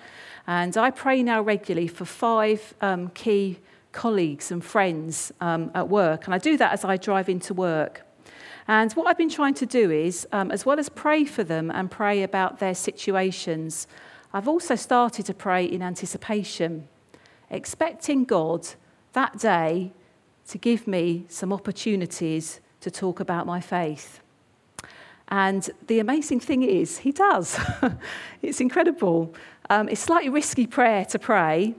And 0.47 0.77
I 0.77 0.91
pray 0.91 1.21
now 1.23 1.41
regularly 1.41 1.87
for 1.87 2.05
five 2.05 2.73
um, 2.79 3.09
key 3.09 3.59
colleagues 3.91 4.49
and 4.49 4.63
friends 4.63 5.31
um, 5.41 5.71
at 5.75 5.89
work. 5.89 6.25
And 6.25 6.33
I 6.33 6.37
do 6.37 6.55
that 6.57 6.71
as 6.71 6.85
I 6.85 6.95
drive 6.95 7.27
into 7.27 7.53
work. 7.53 8.03
And 8.67 8.91
what 8.93 9.07
I've 9.07 9.17
been 9.17 9.29
trying 9.29 9.55
to 9.55 9.65
do 9.65 9.91
is, 9.91 10.27
um, 10.31 10.51
as 10.51 10.65
well 10.65 10.79
as 10.79 10.89
pray 10.89 11.25
for 11.25 11.43
them 11.43 11.71
and 11.71 11.91
pray 11.91 12.23
about 12.23 12.59
their 12.59 12.75
situations, 12.75 13.87
I've 14.33 14.47
also 14.47 14.75
started 14.75 15.25
to 15.25 15.33
pray 15.33 15.65
in 15.65 15.81
anticipation, 15.81 16.87
expecting 17.49 18.23
God 18.25 18.67
that 19.13 19.37
day 19.39 19.93
to 20.49 20.57
give 20.57 20.87
me 20.87 21.25
some 21.27 21.51
opportunities 21.51 22.59
to 22.81 22.91
talk 22.91 23.19
about 23.19 23.45
my 23.45 23.59
faith. 23.59 24.21
And 25.29 25.69
the 25.87 25.99
amazing 25.99 26.39
thing 26.39 26.63
is, 26.63 26.99
he 26.99 27.11
does. 27.11 27.59
it's 28.41 28.61
incredible. 28.61 29.33
Um, 29.69 29.89
it's 29.89 30.01
slightly 30.01 30.29
risky 30.29 30.65
prayer 30.65 31.03
to 31.05 31.19
pray, 31.19 31.75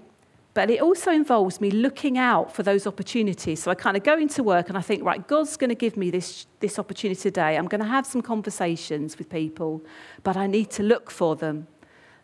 but 0.53 0.71
it 0.71 0.81
also 0.81 1.11
involves 1.11 1.61
me 1.61 1.71
looking 1.71 2.19
out 2.19 2.55
for 2.55 2.63
those 2.63 2.87
opportunities. 2.87 3.63
So 3.63 3.71
I 3.71 3.75
kind 3.75 3.97
of 3.97 4.03
go 4.03 4.19
into 4.19 4.43
work 4.43 4.69
and 4.69 4.77
I 4.77 4.83
think, 4.83 5.05
right, 5.05 5.27
God's 5.27 5.57
going 5.57 5.71
to 5.71 5.77
give 5.77 5.97
me 5.97 6.11
this, 6.11 6.47
this 6.61 6.79
opportunity 6.79 7.21
today. 7.21 7.57
I'm 7.57 7.67
going 7.67 7.81
to 7.81 7.87
have 7.87 8.07
some 8.07 8.21
conversations 8.21 9.19
with 9.19 9.29
people, 9.31 9.83
but 10.23 10.37
I 10.37 10.47
need 10.47 10.71
to 10.73 10.83
look 10.83 11.11
for 11.11 11.37
them. 11.37 11.67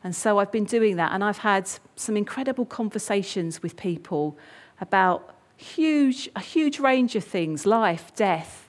And 0.02 0.14
so 0.14 0.38
I've 0.38 0.52
been 0.52 0.64
doing 0.66 0.96
that, 0.96 1.12
and 1.12 1.24
I've 1.24 1.38
had 1.38 1.70
some 1.96 2.14
incredible 2.14 2.66
conversations 2.66 3.62
with 3.62 3.74
people 3.74 4.36
about 4.82 5.34
huge, 5.56 6.28
a 6.36 6.40
huge 6.40 6.78
range 6.78 7.16
of 7.16 7.24
things 7.24 7.64
life, 7.64 8.14
death, 8.14 8.68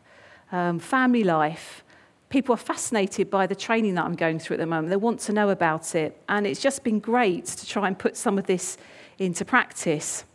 um, 0.53 0.79
family 0.79 1.25
life. 1.25 1.83
People 2.29 2.53
are 2.53 2.57
fascinated 2.57 3.29
by 3.29 3.47
the 3.47 3.55
training 3.55 3.95
that 3.95 4.05
I'm 4.05 4.15
going 4.15 4.39
through 4.39 4.55
at 4.55 4.59
the 4.59 4.65
moment. 4.65 4.89
They 4.89 4.95
want 4.95 5.19
to 5.21 5.33
know 5.33 5.49
about 5.49 5.95
it. 5.95 6.21
And 6.27 6.47
it's 6.47 6.59
just 6.59 6.83
been 6.83 6.99
great 6.99 7.45
to 7.45 7.67
try 7.67 7.87
and 7.87 7.97
put 7.97 8.17
some 8.17 8.37
of 8.37 8.45
this 8.47 8.77
into 9.19 9.45
practice. 9.45 10.25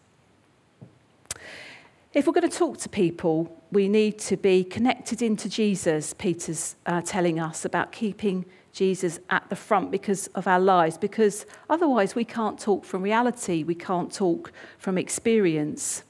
If 2.13 2.27
we're 2.27 2.33
going 2.33 2.49
to 2.49 2.57
talk 2.57 2.79
to 2.79 2.89
people, 2.89 3.57
we 3.71 3.89
need 3.89 4.19
to 4.21 4.37
be 4.37 4.65
connected 4.65 5.23
into 5.23 5.49
Jesus, 5.49 6.13
Peter's 6.13 6.75
uh, 6.87 7.03
telling 7.03 7.39
us 7.39 7.65
about 7.65 7.93
keeping 7.93 8.45
Jesus 8.73 9.21
at 9.31 9.49
the 9.49 9.57
front 9.57 9.91
because 9.91 10.27
of 10.29 10.47
our 10.47 10.61
lives, 10.61 10.99
because 10.99 11.47
otherwise 11.69 12.15
we 12.15 12.25
can't 12.25 12.59
talk 12.59 12.85
from 12.85 13.03
reality, 13.03 13.63
we 13.63 13.75
can't 13.75 14.13
talk 14.13 14.53
from 14.79 14.99
experience. 14.99 16.05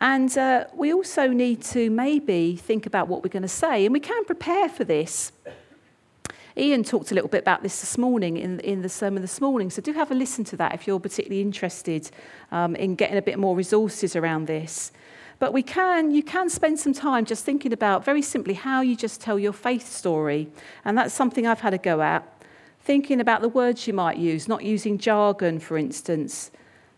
And 0.00 0.36
uh, 0.36 0.66
we 0.74 0.92
also 0.92 1.28
need 1.28 1.62
to 1.62 1.90
maybe 1.90 2.56
think 2.56 2.86
about 2.86 3.08
what 3.08 3.22
we're 3.22 3.30
going 3.30 3.42
to 3.42 3.48
say, 3.48 3.84
and 3.84 3.92
we 3.92 4.00
can 4.00 4.24
prepare 4.24 4.68
for 4.68 4.84
this. 4.84 5.32
Ian 6.56 6.84
talked 6.84 7.10
a 7.10 7.14
little 7.14 7.28
bit 7.28 7.42
about 7.42 7.62
this 7.62 7.80
this 7.80 7.98
morning 7.98 8.36
in, 8.36 8.60
in 8.60 8.82
the 8.82 8.88
sermon 8.88 9.22
this 9.22 9.40
morning, 9.40 9.70
so 9.70 9.82
do 9.82 9.92
have 9.92 10.10
a 10.10 10.14
listen 10.14 10.44
to 10.44 10.56
that 10.56 10.72
if 10.72 10.86
you're 10.86 11.00
particularly 11.00 11.40
interested 11.40 12.10
um, 12.52 12.76
in 12.76 12.94
getting 12.94 13.16
a 13.16 13.22
bit 13.22 13.38
more 13.38 13.56
resources 13.56 14.14
around 14.14 14.46
this. 14.46 14.92
But 15.40 15.52
we 15.52 15.62
can, 15.62 16.12
you 16.12 16.22
can 16.22 16.48
spend 16.48 16.78
some 16.78 16.92
time 16.92 17.24
just 17.24 17.44
thinking 17.44 17.72
about 17.72 18.04
very 18.04 18.22
simply 18.22 18.54
how 18.54 18.82
you 18.82 18.96
just 18.96 19.20
tell 19.20 19.38
your 19.38 19.52
faith 19.52 19.86
story. 19.86 20.48
And 20.84 20.96
that's 20.96 21.12
something 21.12 21.46
I've 21.46 21.60
had 21.60 21.74
a 21.74 21.78
go 21.78 22.00
at. 22.02 22.22
Thinking 22.80 23.20
about 23.20 23.40
the 23.40 23.48
words 23.48 23.86
you 23.86 23.94
might 23.94 24.16
use, 24.16 24.46
not 24.46 24.62
using 24.62 24.96
jargon, 24.96 25.58
for 25.58 25.76
instance, 25.76 26.50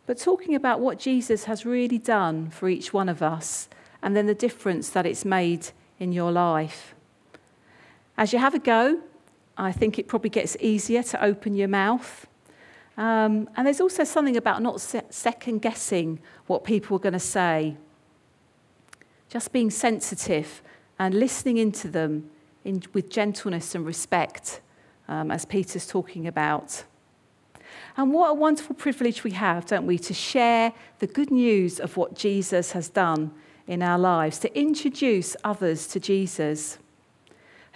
but 0.06 0.18
talking 0.18 0.54
about 0.54 0.80
what 0.80 0.98
Jesus 0.98 1.44
has 1.44 1.66
really 1.66 1.98
done 1.98 2.50
for 2.50 2.68
each 2.68 2.92
one 2.92 3.08
of 3.08 3.22
us 3.22 3.68
and 4.02 4.16
then 4.16 4.26
the 4.26 4.34
difference 4.34 4.88
that 4.90 5.04
it's 5.04 5.24
made 5.24 5.68
in 5.98 6.12
your 6.12 6.30
life. 6.30 6.94
As 8.16 8.32
you 8.32 8.38
have 8.38 8.54
a 8.54 8.58
go, 8.58 9.00
I 9.58 9.72
think 9.72 9.98
it 9.98 10.06
probably 10.06 10.30
gets 10.30 10.56
easier 10.60 11.02
to 11.02 11.24
open 11.24 11.54
your 11.54 11.68
mouth. 11.68 12.26
Um, 12.96 13.48
and 13.56 13.66
there's 13.66 13.80
also 13.80 14.04
something 14.04 14.36
about 14.36 14.62
not 14.62 14.80
second 14.80 15.60
guessing 15.60 16.20
what 16.46 16.64
people 16.64 16.96
are 16.96 17.00
going 17.00 17.12
to 17.12 17.18
say. 17.18 17.76
Just 19.28 19.52
being 19.52 19.70
sensitive 19.70 20.62
and 20.98 21.14
listening 21.14 21.58
into 21.58 21.88
them 21.88 22.30
in, 22.64 22.82
with 22.92 23.10
gentleness 23.10 23.74
and 23.74 23.84
respect, 23.84 24.60
um, 25.08 25.30
as 25.30 25.44
Peter's 25.44 25.86
talking 25.86 26.26
about. 26.26 26.84
And 27.96 28.12
what 28.12 28.30
a 28.30 28.34
wonderful 28.34 28.76
privilege 28.76 29.24
we 29.24 29.30
have, 29.32 29.66
don't 29.66 29.86
we, 29.86 29.98
to 30.00 30.14
share 30.14 30.72
the 30.98 31.06
good 31.06 31.30
news 31.30 31.80
of 31.80 31.96
what 31.96 32.14
Jesus 32.14 32.72
has 32.72 32.88
done 32.88 33.32
in 33.66 33.82
our 33.82 33.98
lives, 33.98 34.38
to 34.40 34.58
introduce 34.58 35.34
others 35.42 35.86
to 35.88 36.00
Jesus 36.00 36.78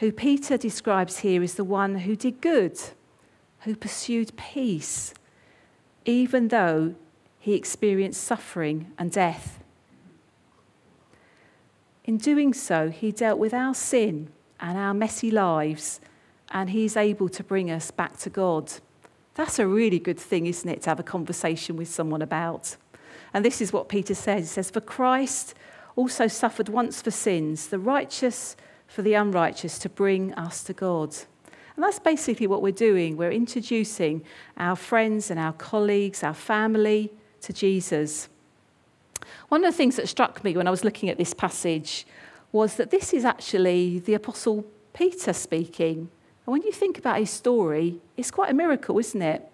who 0.01 0.11
Peter 0.11 0.57
describes 0.57 1.19
here 1.19 1.43
as 1.43 1.55
the 1.55 1.65
one 1.65 1.95
who 1.95 2.17
did 2.17 2.41
good, 2.41 2.79
who 3.61 3.77
pursued 3.77 4.35
peace, 4.35 5.13
even 6.07 6.49
though 6.49 6.95
he 7.39 7.55
experienced 7.55 8.25
suffering 8.25 8.91
and 8.97 9.13
death. 9.13 9.63
In 12.05 12.17
doing 12.17 12.55
so, 12.55 12.89
he 12.89 13.13
dealt 13.13 13.39
with 13.39 13.53
our 13.53 13.75
sin 13.75 14.31
and 14.59 14.79
our 14.79 14.95
messy 14.95 15.31
lives, 15.31 16.01
and 16.51 16.71
he's 16.71 16.97
able 16.97 17.29
to 17.29 17.45
bring 17.45 17.71
us 17.71 17.91
back 17.91 18.17
to 18.21 18.31
God. 18.31 18.73
That's 19.35 19.59
a 19.59 19.67
really 19.67 19.99
good 19.99 20.19
thing, 20.19 20.47
isn't 20.47 20.69
it, 20.69 20.83
to 20.83 20.91
have 20.91 21.01
a 21.01 21.05
conversation 21.05 21.77
with 21.77 21.89
someone 21.89 22.23
about? 22.23 22.77
And 23.33 23.45
this 23.45 23.61
is 23.61 23.73
what 23.73 23.89
Peter 23.89 24.15
says. 24.15 24.43
He 24.43 24.47
says, 24.47 24.71
For 24.71 24.81
Christ 24.81 25.55
also 25.97 26.27
suffered 26.27 26.69
once 26.69 27.01
for 27.03 27.11
sins, 27.11 27.69
the 27.69 27.79
righteous 27.79 28.57
for 28.87 29.03
the 29.03 29.15
unrighteous 29.15 29.79
to 29.79 29.89
bring 29.89 30.35
us 30.35 30.65
to 30.65 30.73
God. 30.73 31.17
And 31.77 31.85
that's 31.85 32.01
basically 32.01 32.47
what 32.47 32.61
we're 32.61 32.73
doing. 32.73 33.17
We're 33.17 33.31
introducing 33.31 34.25
our 34.57 34.77
friends 34.77 35.31
and 35.31 35.39
our 35.39 35.53
colleagues, 35.53 36.23
our 36.23 36.35
family 36.35 37.13
to 37.43 37.53
Jesus. 37.53 38.29
One 39.49 39.65
of 39.65 39.73
the 39.73 39.77
things 39.77 39.97
that 39.97 40.09
struck 40.09 40.43
me 40.45 40.57
when 40.57 40.67
I 40.67 40.71
was 40.71 40.85
looking 40.85 41.09
at 41.09 41.19
this 41.19 41.33
passage 41.33 42.07
was 42.53 42.75
that 42.75 42.91
this 42.91 43.13
is 43.15 43.25
actually 43.25 44.01
the 44.01 44.15
Apostle 44.15 44.67
Peter 44.93 45.33
speaking. 45.33 46.11
And 46.47 46.53
when 46.53 46.63
you 46.63 46.73
think 46.73 46.99
about 46.99 47.19
his 47.19 47.31
story, 47.31 48.01
it's 48.17 48.31
quite 48.31 48.51
a 48.51 48.55
miracle, 48.55 48.99
isn't 48.99 49.23
it? 49.23 49.47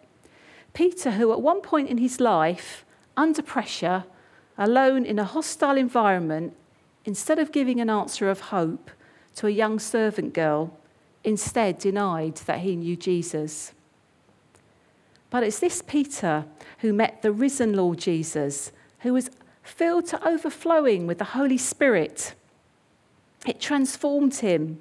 Peter, 0.73 1.13
who 1.13 1.33
at 1.33 1.41
one 1.41 1.61
point 1.61 1.89
in 1.89 1.99
his 1.99 2.21
life, 2.21 2.85
under 3.17 3.43
pressure, 3.43 4.05
alone 4.59 5.05
in 5.05 5.19
a 5.19 5.25
hostile 5.25 5.77
environment, 5.77 6.55
instead 7.05 7.39
of 7.39 7.53
giving 7.53 7.81
an 7.81 7.91
answer 7.91 8.31
of 8.31 8.41
hope, 8.41 8.91
to 9.37 9.47
a 9.47 9.51
young 9.51 9.79
servant 9.79 10.33
girl, 10.33 10.77
instead 11.25 11.79
denied 11.79 12.37
that 12.47 12.61
he 12.61 12.77
knew 12.77 12.97
Jesus. 12.97 13.73
But 15.29 15.43
it's 15.43 15.59
this 15.59 15.83
Peter 15.83 16.47
who 16.79 16.93
met 16.93 17.23
the 17.23 17.33
risen 17.33 17.75
Lord 17.75 17.99
Jesus, 17.99 18.73
who 19.01 19.13
was 19.13 19.31
filled 19.63 20.07
to 20.07 20.27
overflowing 20.27 21.07
with 21.07 21.19
the 21.19 21.25
Holy 21.25 21.59
Spirit. 21.59 22.35
It 23.47 23.61
transformed 23.61 24.37
him. 24.37 24.81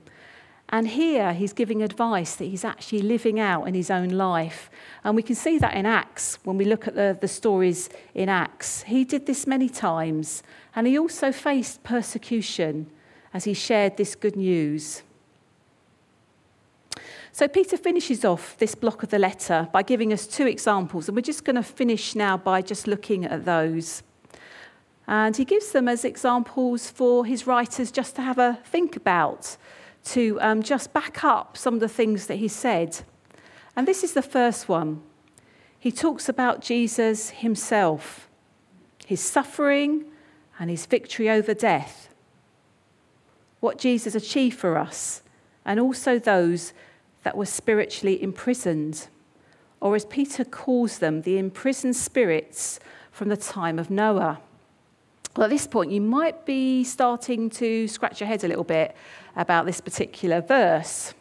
And 0.75 0.89
here 0.89 1.31
he's 1.31 1.53
giving 1.53 1.81
advice 1.81 2.35
that 2.35 2.43
he's 2.43 2.65
actually 2.65 3.01
living 3.01 3.39
out 3.39 3.63
in 3.63 3.73
his 3.73 3.89
own 3.89 4.09
life. 4.09 4.69
And 5.05 5.15
we 5.15 5.23
can 5.23 5.33
see 5.33 5.57
that 5.57 5.73
in 5.73 5.85
Acts 5.85 6.37
when 6.43 6.57
we 6.57 6.65
look 6.65 6.85
at 6.85 6.95
the, 6.95 7.17
the 7.21 7.29
stories 7.29 7.87
in 8.13 8.27
Acts. 8.27 8.83
He 8.83 9.05
did 9.05 9.25
this 9.25 9.47
many 9.47 9.69
times, 9.69 10.43
and 10.75 10.85
he 10.85 10.99
also 10.99 11.31
faced 11.31 11.81
persecution 11.85 12.87
as 13.33 13.45
he 13.45 13.53
shared 13.53 13.95
this 13.95 14.15
good 14.15 14.35
news. 14.35 15.03
So, 17.31 17.47
Peter 17.47 17.77
finishes 17.77 18.25
off 18.25 18.57
this 18.57 18.75
block 18.75 19.01
of 19.01 19.11
the 19.11 19.19
letter 19.19 19.69
by 19.71 19.81
giving 19.81 20.11
us 20.11 20.27
two 20.27 20.45
examples, 20.45 21.07
and 21.07 21.15
we're 21.15 21.21
just 21.21 21.45
going 21.45 21.55
to 21.55 21.63
finish 21.63 22.15
now 22.15 22.35
by 22.35 22.61
just 22.61 22.85
looking 22.85 23.23
at 23.23 23.45
those. 23.45 24.03
And 25.07 25.37
he 25.37 25.45
gives 25.45 25.71
them 25.71 25.87
as 25.87 26.03
examples 26.03 26.89
for 26.89 27.25
his 27.25 27.47
writers 27.47 27.91
just 27.93 28.17
to 28.17 28.21
have 28.21 28.39
a 28.39 28.59
think 28.65 28.97
about, 28.97 29.55
to 30.05 30.39
um, 30.41 30.63
just 30.63 30.93
back 30.93 31.23
up 31.23 31.57
some 31.57 31.73
of 31.73 31.79
the 31.79 31.89
things 31.89 32.27
that 32.27 32.35
he 32.35 32.47
said. 32.47 33.01
And 33.75 33.87
this 33.87 34.03
is 34.03 34.13
the 34.13 34.21
first 34.21 34.69
one. 34.69 35.01
He 35.77 35.91
talks 35.91 36.29
about 36.29 36.61
Jesus 36.61 37.29
himself, 37.29 38.29
his 39.05 39.21
suffering, 39.21 40.05
and 40.59 40.69
his 40.69 40.85
victory 40.85 41.29
over 41.29 41.53
death 41.53 42.05
what 43.65 43.79
Jesus 43.79 44.13
achieved 44.13 44.59
for 44.59 44.77
us, 44.77 45.23
and 45.65 45.79
also 45.79 46.19
those 46.19 46.71
that 47.23 47.35
were 47.35 47.47
spiritually 47.47 48.21
imprisoned, 48.21 49.07
or 49.81 49.95
as 49.95 50.05
Peter 50.05 50.45
calls 50.45 50.99
them, 50.99 51.23
the 51.23 51.39
imprisoned 51.39 51.95
spirits 51.95 52.79
from 53.11 53.29
the 53.29 53.35
time 53.35 53.79
of 53.79 53.89
Noah. 53.89 54.39
Well, 55.35 55.45
at 55.45 55.49
this 55.49 55.65
point, 55.65 55.91
you 55.91 55.99
might 55.99 56.45
be 56.45 56.83
starting 56.83 57.49
to 57.51 57.87
scratch 57.87 58.21
your 58.21 58.27
head 58.27 58.43
a 58.43 58.47
little 58.47 58.63
bit 58.63 58.95
about 59.35 59.65
this 59.65 59.81
particular 59.81 60.41
verse. 60.41 61.13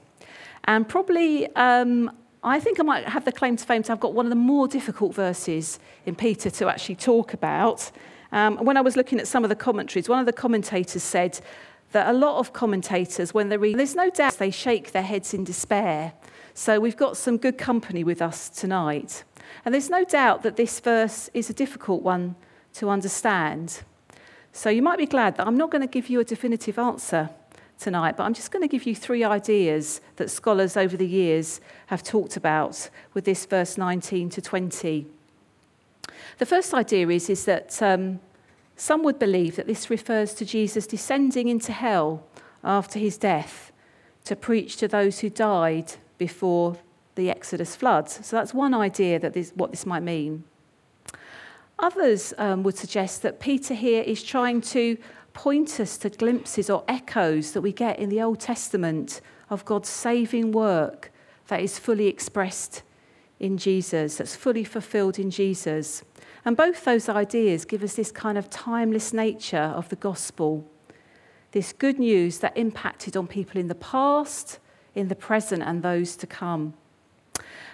And 0.64 0.88
probably, 0.88 1.46
um, 1.56 2.10
I 2.42 2.60
think 2.60 2.80
I 2.80 2.82
might 2.82 3.08
have 3.08 3.24
the 3.24 3.32
claim 3.32 3.56
to 3.56 3.64
fame 3.64 3.82
to 3.84 3.92
have 3.92 4.00
got 4.00 4.14
one 4.14 4.26
of 4.26 4.30
the 4.30 4.36
more 4.36 4.68
difficult 4.68 5.14
verses 5.14 5.78
in 6.06 6.14
Peter 6.14 6.50
to 6.50 6.68
actually 6.68 6.96
talk 6.96 7.32
about. 7.32 7.90
Um, 8.32 8.58
when 8.58 8.76
I 8.76 8.80
was 8.80 8.96
looking 8.96 9.20
at 9.20 9.28
some 9.28 9.44
of 9.44 9.48
the 9.48 9.56
commentaries, 9.56 10.08
one 10.08 10.18
of 10.18 10.26
the 10.26 10.32
commentators 10.32 11.02
said 11.02 11.40
that 11.92 12.08
a 12.08 12.12
lot 12.12 12.38
of 12.38 12.52
commentators, 12.52 13.32
when 13.32 13.48
they 13.48 13.56
read, 13.56 13.78
there's 13.78 13.94
no 13.94 14.10
doubt 14.10 14.38
they 14.38 14.50
shake 14.50 14.92
their 14.92 15.02
heads 15.02 15.32
in 15.32 15.44
despair. 15.44 16.12
So 16.52 16.80
we've 16.80 16.96
got 16.96 17.16
some 17.16 17.36
good 17.36 17.58
company 17.58 18.04
with 18.04 18.20
us 18.20 18.48
tonight. 18.48 19.24
And 19.64 19.74
there's 19.74 19.90
no 19.90 20.04
doubt 20.04 20.42
that 20.42 20.56
this 20.56 20.80
verse 20.80 21.30
is 21.34 21.50
a 21.50 21.54
difficult 21.54 22.02
one 22.02 22.36
to 22.74 22.88
understand. 22.90 23.82
So 24.52 24.70
you 24.70 24.82
might 24.82 24.98
be 24.98 25.06
glad 25.06 25.36
that 25.36 25.46
I'm 25.46 25.56
not 25.56 25.70
going 25.70 25.82
to 25.82 25.88
give 25.88 26.08
you 26.08 26.20
a 26.20 26.24
definitive 26.24 26.78
answer 26.78 27.30
tonight, 27.78 28.16
but 28.16 28.24
I'm 28.24 28.34
just 28.34 28.50
going 28.50 28.62
to 28.62 28.68
give 28.68 28.86
you 28.86 28.94
three 28.94 29.24
ideas 29.24 30.00
that 30.16 30.30
scholars 30.30 30.76
over 30.76 30.96
the 30.96 31.06
years 31.06 31.60
have 31.86 32.02
talked 32.02 32.36
about 32.36 32.88
with 33.12 33.24
this 33.24 33.44
verse 33.46 33.76
19 33.76 34.30
to 34.30 34.40
20. 34.40 35.06
The 36.38 36.46
first 36.46 36.74
idea 36.74 37.08
is, 37.08 37.30
is 37.30 37.44
that 37.44 37.82
um, 37.82 38.20
some 38.76 39.02
would 39.04 39.18
believe 39.18 39.56
that 39.56 39.66
this 39.66 39.90
refers 39.90 40.34
to 40.34 40.44
Jesus 40.44 40.86
descending 40.86 41.48
into 41.48 41.72
hell 41.72 42.24
after 42.62 42.98
his 42.98 43.16
death 43.16 43.72
to 44.24 44.34
preach 44.34 44.76
to 44.78 44.88
those 44.88 45.20
who 45.20 45.30
died 45.30 45.92
before 46.18 46.76
the 47.14 47.30
Exodus 47.30 47.76
floods. 47.76 48.26
So 48.26 48.36
that's 48.36 48.54
one 48.54 48.74
idea 48.74 49.18
that 49.20 49.34
this, 49.34 49.52
what 49.54 49.70
this 49.70 49.86
might 49.86 50.02
mean. 50.02 50.44
Others 51.78 52.34
um, 52.38 52.62
would 52.62 52.76
suggest 52.76 53.22
that 53.22 53.40
Peter 53.40 53.74
here 53.74 54.02
is 54.02 54.22
trying 54.22 54.60
to 54.60 54.96
point 55.34 55.78
us 55.80 55.98
to 55.98 56.08
glimpses 56.08 56.70
or 56.70 56.84
echoes 56.88 57.52
that 57.52 57.60
we 57.60 57.72
get 57.72 57.98
in 57.98 58.08
the 58.08 58.22
Old 58.22 58.40
Testament 58.40 59.20
of 59.50 59.64
God's 59.64 59.90
saving 59.90 60.52
work 60.52 61.12
that 61.48 61.60
is 61.60 61.78
fully 61.78 62.06
expressed 62.06 62.82
in 63.38 63.58
Jesus, 63.58 64.16
that's 64.16 64.36
fully 64.36 64.64
fulfilled 64.64 65.18
in 65.18 65.30
Jesus. 65.30 66.02
And 66.44 66.56
both 66.56 66.84
those 66.84 67.08
ideas 67.08 67.64
give 67.64 67.82
us 67.82 67.94
this 67.94 68.10
kind 68.10 68.38
of 68.38 68.48
timeless 68.48 69.12
nature 69.12 69.74
of 69.76 69.88
the 69.88 69.96
gospel, 69.96 70.64
this 71.50 71.72
good 71.72 71.98
news 71.98 72.38
that 72.38 72.56
impacted 72.56 73.16
on 73.16 73.26
people 73.26 73.60
in 73.60 73.68
the 73.68 73.74
past, 73.74 74.58
in 74.94 75.08
the 75.08 75.14
present, 75.14 75.62
and 75.62 75.82
those 75.82 76.16
to 76.16 76.26
come. 76.26 76.74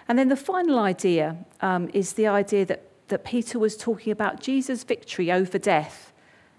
And 0.08 0.18
then 0.18 0.28
the 0.28 0.36
final 0.36 0.78
idea 0.78 1.36
um, 1.60 1.88
is 1.92 2.14
the 2.14 2.26
idea 2.26 2.64
that, 2.64 2.84
that 3.08 3.24
Peter 3.24 3.58
was 3.58 3.76
talking 3.76 4.12
about 4.12 4.40
Jesus' 4.40 4.82
victory 4.82 5.30
over 5.30 5.58
death 5.58 6.12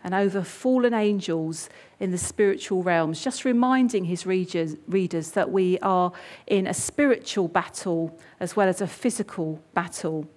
and 0.03 0.13
over 0.13 0.41
fallen 0.41 0.93
angels 0.93 1.69
in 1.99 2.11
the 2.11 2.17
spiritual 2.17 2.83
realms, 2.83 3.23
just 3.23 3.45
reminding 3.45 4.05
his 4.05 4.25
readers, 4.25 4.75
readers 4.87 5.31
that 5.31 5.51
we 5.51 5.77
are 5.79 6.11
in 6.47 6.67
a 6.67 6.73
spiritual 6.73 7.47
battle 7.47 8.19
as 8.39 8.55
well 8.55 8.67
as 8.67 8.81
a 8.81 8.87
physical 8.87 9.61
battle. 9.73 10.27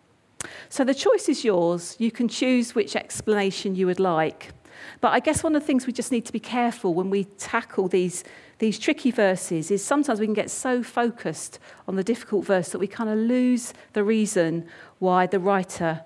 So 0.69 0.85
the 0.85 0.95
choice 0.95 1.29
is 1.29 1.45
yours. 1.45 1.97
You 1.99 2.11
can 2.11 2.29
choose 2.29 2.75
which 2.75 2.97
explanation 2.97 3.75
you 3.75 3.87
would 3.87 4.01
like. 4.01 4.53
But 5.01 5.13
I 5.13 5.21
guess 5.21 5.43
one 5.43 5.55
of 5.55 5.63
the 5.63 5.67
things 5.67 5.87
we 5.87 5.93
just 5.93 6.13
need 6.13 6.27
to 6.27 6.33
be 6.33 6.41
careful 6.41 6.95
when 6.95 7.11
we 7.11 7.25
tackle 7.25 7.89
these, 7.89 8.25
these 8.59 8.79
tricky 8.79 9.11
verses 9.11 9.71
is 9.71 9.85
sometimes 9.85 10.21
we 10.21 10.27
can 10.27 10.35
get 10.35 10.51
so 10.51 10.83
focused 10.83 11.59
on 11.89 11.97
the 11.97 12.05
difficult 12.05 12.45
verse 12.45 12.71
that 12.71 12.79
we 12.79 12.87
kind 12.87 13.09
of 13.09 13.19
lose 13.19 13.73
the 13.93 14.05
reason 14.05 14.67
why 14.99 15.27
the 15.27 15.39
writer 15.39 16.03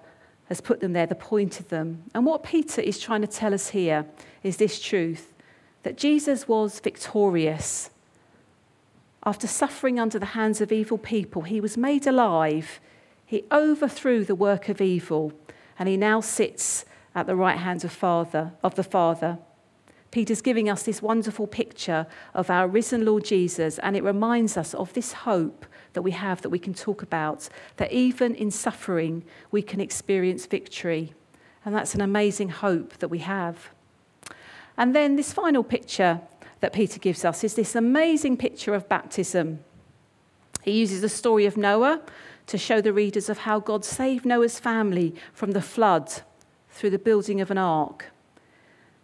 has 0.49 0.61
put 0.61 0.81
them 0.81 0.93
there, 0.95 1.07
the 1.07 1.15
point 1.15 1.61
of 1.61 1.69
them. 1.69 2.05
And 2.15 2.25
what 2.25 2.43
Peter 2.43 2.81
is 2.81 2.99
trying 2.99 3.21
to 3.21 3.27
tell 3.27 3.55
us 3.55 3.71
here 3.71 4.07
is 4.43 4.57
this 4.57 4.81
truth 4.81 5.33
that 5.83 5.97
Jesus 5.97 6.49
was 6.49 6.81
victorious. 6.81 7.91
After 9.25 9.47
suffering 9.47 9.99
under 10.01 10.19
the 10.19 10.27
hands 10.27 10.61
of 10.61 10.73
evil 10.73 10.99
people, 10.99 11.43
he 11.43 11.61
was 11.61 11.77
made 11.77 12.07
alive. 12.07 12.81
He 13.25 13.45
overthrew 13.53 14.25
the 14.25 14.35
work 14.35 14.69
of 14.69 14.81
evil, 14.81 15.33
and 15.79 15.89
he 15.89 15.97
now 15.97 16.21
sits 16.21 16.85
at 17.15 17.27
the 17.27 17.37
right 17.37 17.59
hand 17.59 17.85
of, 17.85 17.93
Father, 17.93 18.53
of 18.63 18.75
the 18.75 18.83
Father. 18.83 19.39
Peter's 20.11 20.41
giving 20.41 20.69
us 20.71 20.83
this 20.83 21.03
wonderful 21.03 21.47
picture 21.47 22.07
of 22.33 22.49
our 22.49 22.67
risen 22.67 23.05
Lord 23.05 23.25
Jesus, 23.25 23.79
and 23.81 23.97
it 23.97 24.03
reminds 24.03 24.57
us 24.57 24.73
of 24.75 24.93
this 24.95 25.13
hope 25.13 25.67
that 25.93 26.03
we 26.03 26.13
have 26.13 26.43
that 26.43 26.51
we 26.51 26.59
can 26.59 26.75
talk 26.75 27.03
about, 27.03 27.49
that 27.77 27.93
even 27.93 28.35
in 28.35 28.51
suffering, 28.51 29.25
we 29.51 29.63
can 29.63 29.81
experience 29.81 30.47
victory. 30.47 31.15
And 31.65 31.75
that's 31.75 31.95
an 31.95 32.01
amazing 32.01 32.51
hope 32.51 32.99
that 32.99 33.09
we 33.09 33.19
have. 33.19 33.71
And 34.77 34.95
then 34.95 35.17
this 35.17 35.33
final 35.33 35.65
picture 35.65 36.21
that 36.61 36.73
Peter 36.73 36.99
gives 36.99 37.25
us 37.25 37.45
is 37.45 37.55
this 37.55 37.75
amazing 37.75 38.37
picture 38.37 38.75
of 38.75 38.89
baptism. 38.89 39.61
He 40.63 40.73
uses 40.73 41.01
the 41.01 41.09
story 41.09 41.47
of 41.47 41.57
Noah 41.57 42.03
to 42.47 42.59
show 42.59 42.81
the 42.81 42.93
readers 42.93 43.29
of 43.29 43.39
how 43.39 43.61
God 43.61 43.85
saved 43.85 44.25
Noah's 44.25 44.59
family 44.59 45.15
from 45.33 45.53
the 45.53 45.63
flood 45.63 46.11
through 46.71 46.91
the 46.91 46.99
building 46.99 47.41
of 47.41 47.51
an 47.51 47.59
ark. 47.59 48.07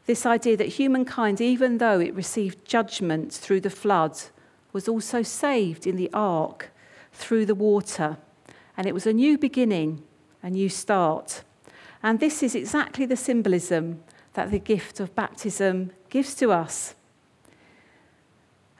This 0.06 0.26
idea 0.26 0.56
that 0.56 0.68
humankind, 0.68 1.40
even 1.40 1.78
though 1.78 2.00
it 2.00 2.14
received 2.14 2.66
judgment 2.66 3.32
through 3.32 3.60
the 3.60 3.70
flood, 3.70 4.18
was 4.72 4.88
also 4.88 5.22
saved 5.22 5.86
in 5.86 5.96
the 5.96 6.10
ark 6.12 6.70
through 7.14 7.46
the 7.46 7.54
water. 7.54 8.18
And 8.76 8.86
it 8.86 8.92
was 8.92 9.06
a 9.06 9.12
new 9.12 9.38
beginning, 9.38 10.02
a 10.42 10.50
new 10.50 10.68
start. 10.68 11.42
And 12.02 12.20
this 12.20 12.42
is 12.42 12.54
exactly 12.54 13.06
the 13.06 13.16
symbolism 13.16 14.02
that 14.34 14.50
the 14.50 14.58
gift 14.58 15.00
of 15.00 15.14
baptism 15.14 15.92
gives 16.10 16.34
to 16.34 16.50
us. 16.50 16.94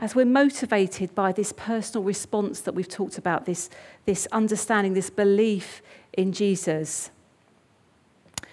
As 0.00 0.14
we're 0.14 0.26
motivated 0.26 1.14
by 1.14 1.32
this 1.32 1.52
personal 1.56 2.02
response 2.02 2.60
that 2.60 2.74
we've 2.74 2.88
talked 2.88 3.16
about, 3.16 3.46
this, 3.46 3.70
this 4.04 4.26
understanding, 4.32 4.92
this 4.92 5.08
belief 5.08 5.80
in 6.12 6.32
Jesus, 6.32 7.10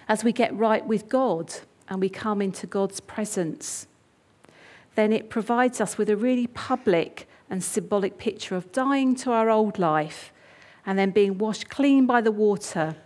as 0.08 0.24
we 0.24 0.32
get 0.32 0.56
right 0.56 0.86
with 0.86 1.08
God 1.08 1.52
and 1.88 2.00
we 2.00 2.08
come 2.08 2.40
into 2.40 2.66
God's 2.66 3.00
presence, 3.00 3.88
then 4.94 5.12
it 5.12 5.28
provides 5.28 5.80
us 5.80 5.98
with 5.98 6.08
a 6.08 6.16
really 6.16 6.46
public 6.46 7.28
and 7.52 7.62
symbolic 7.62 8.16
picture 8.16 8.56
of 8.56 8.72
dying 8.72 9.14
to 9.14 9.30
our 9.30 9.50
old 9.50 9.78
life 9.78 10.32
and 10.86 10.98
then 10.98 11.10
being 11.10 11.36
washed 11.36 11.68
clean 11.68 12.06
by 12.06 12.18
the 12.18 12.32
water 12.32 12.96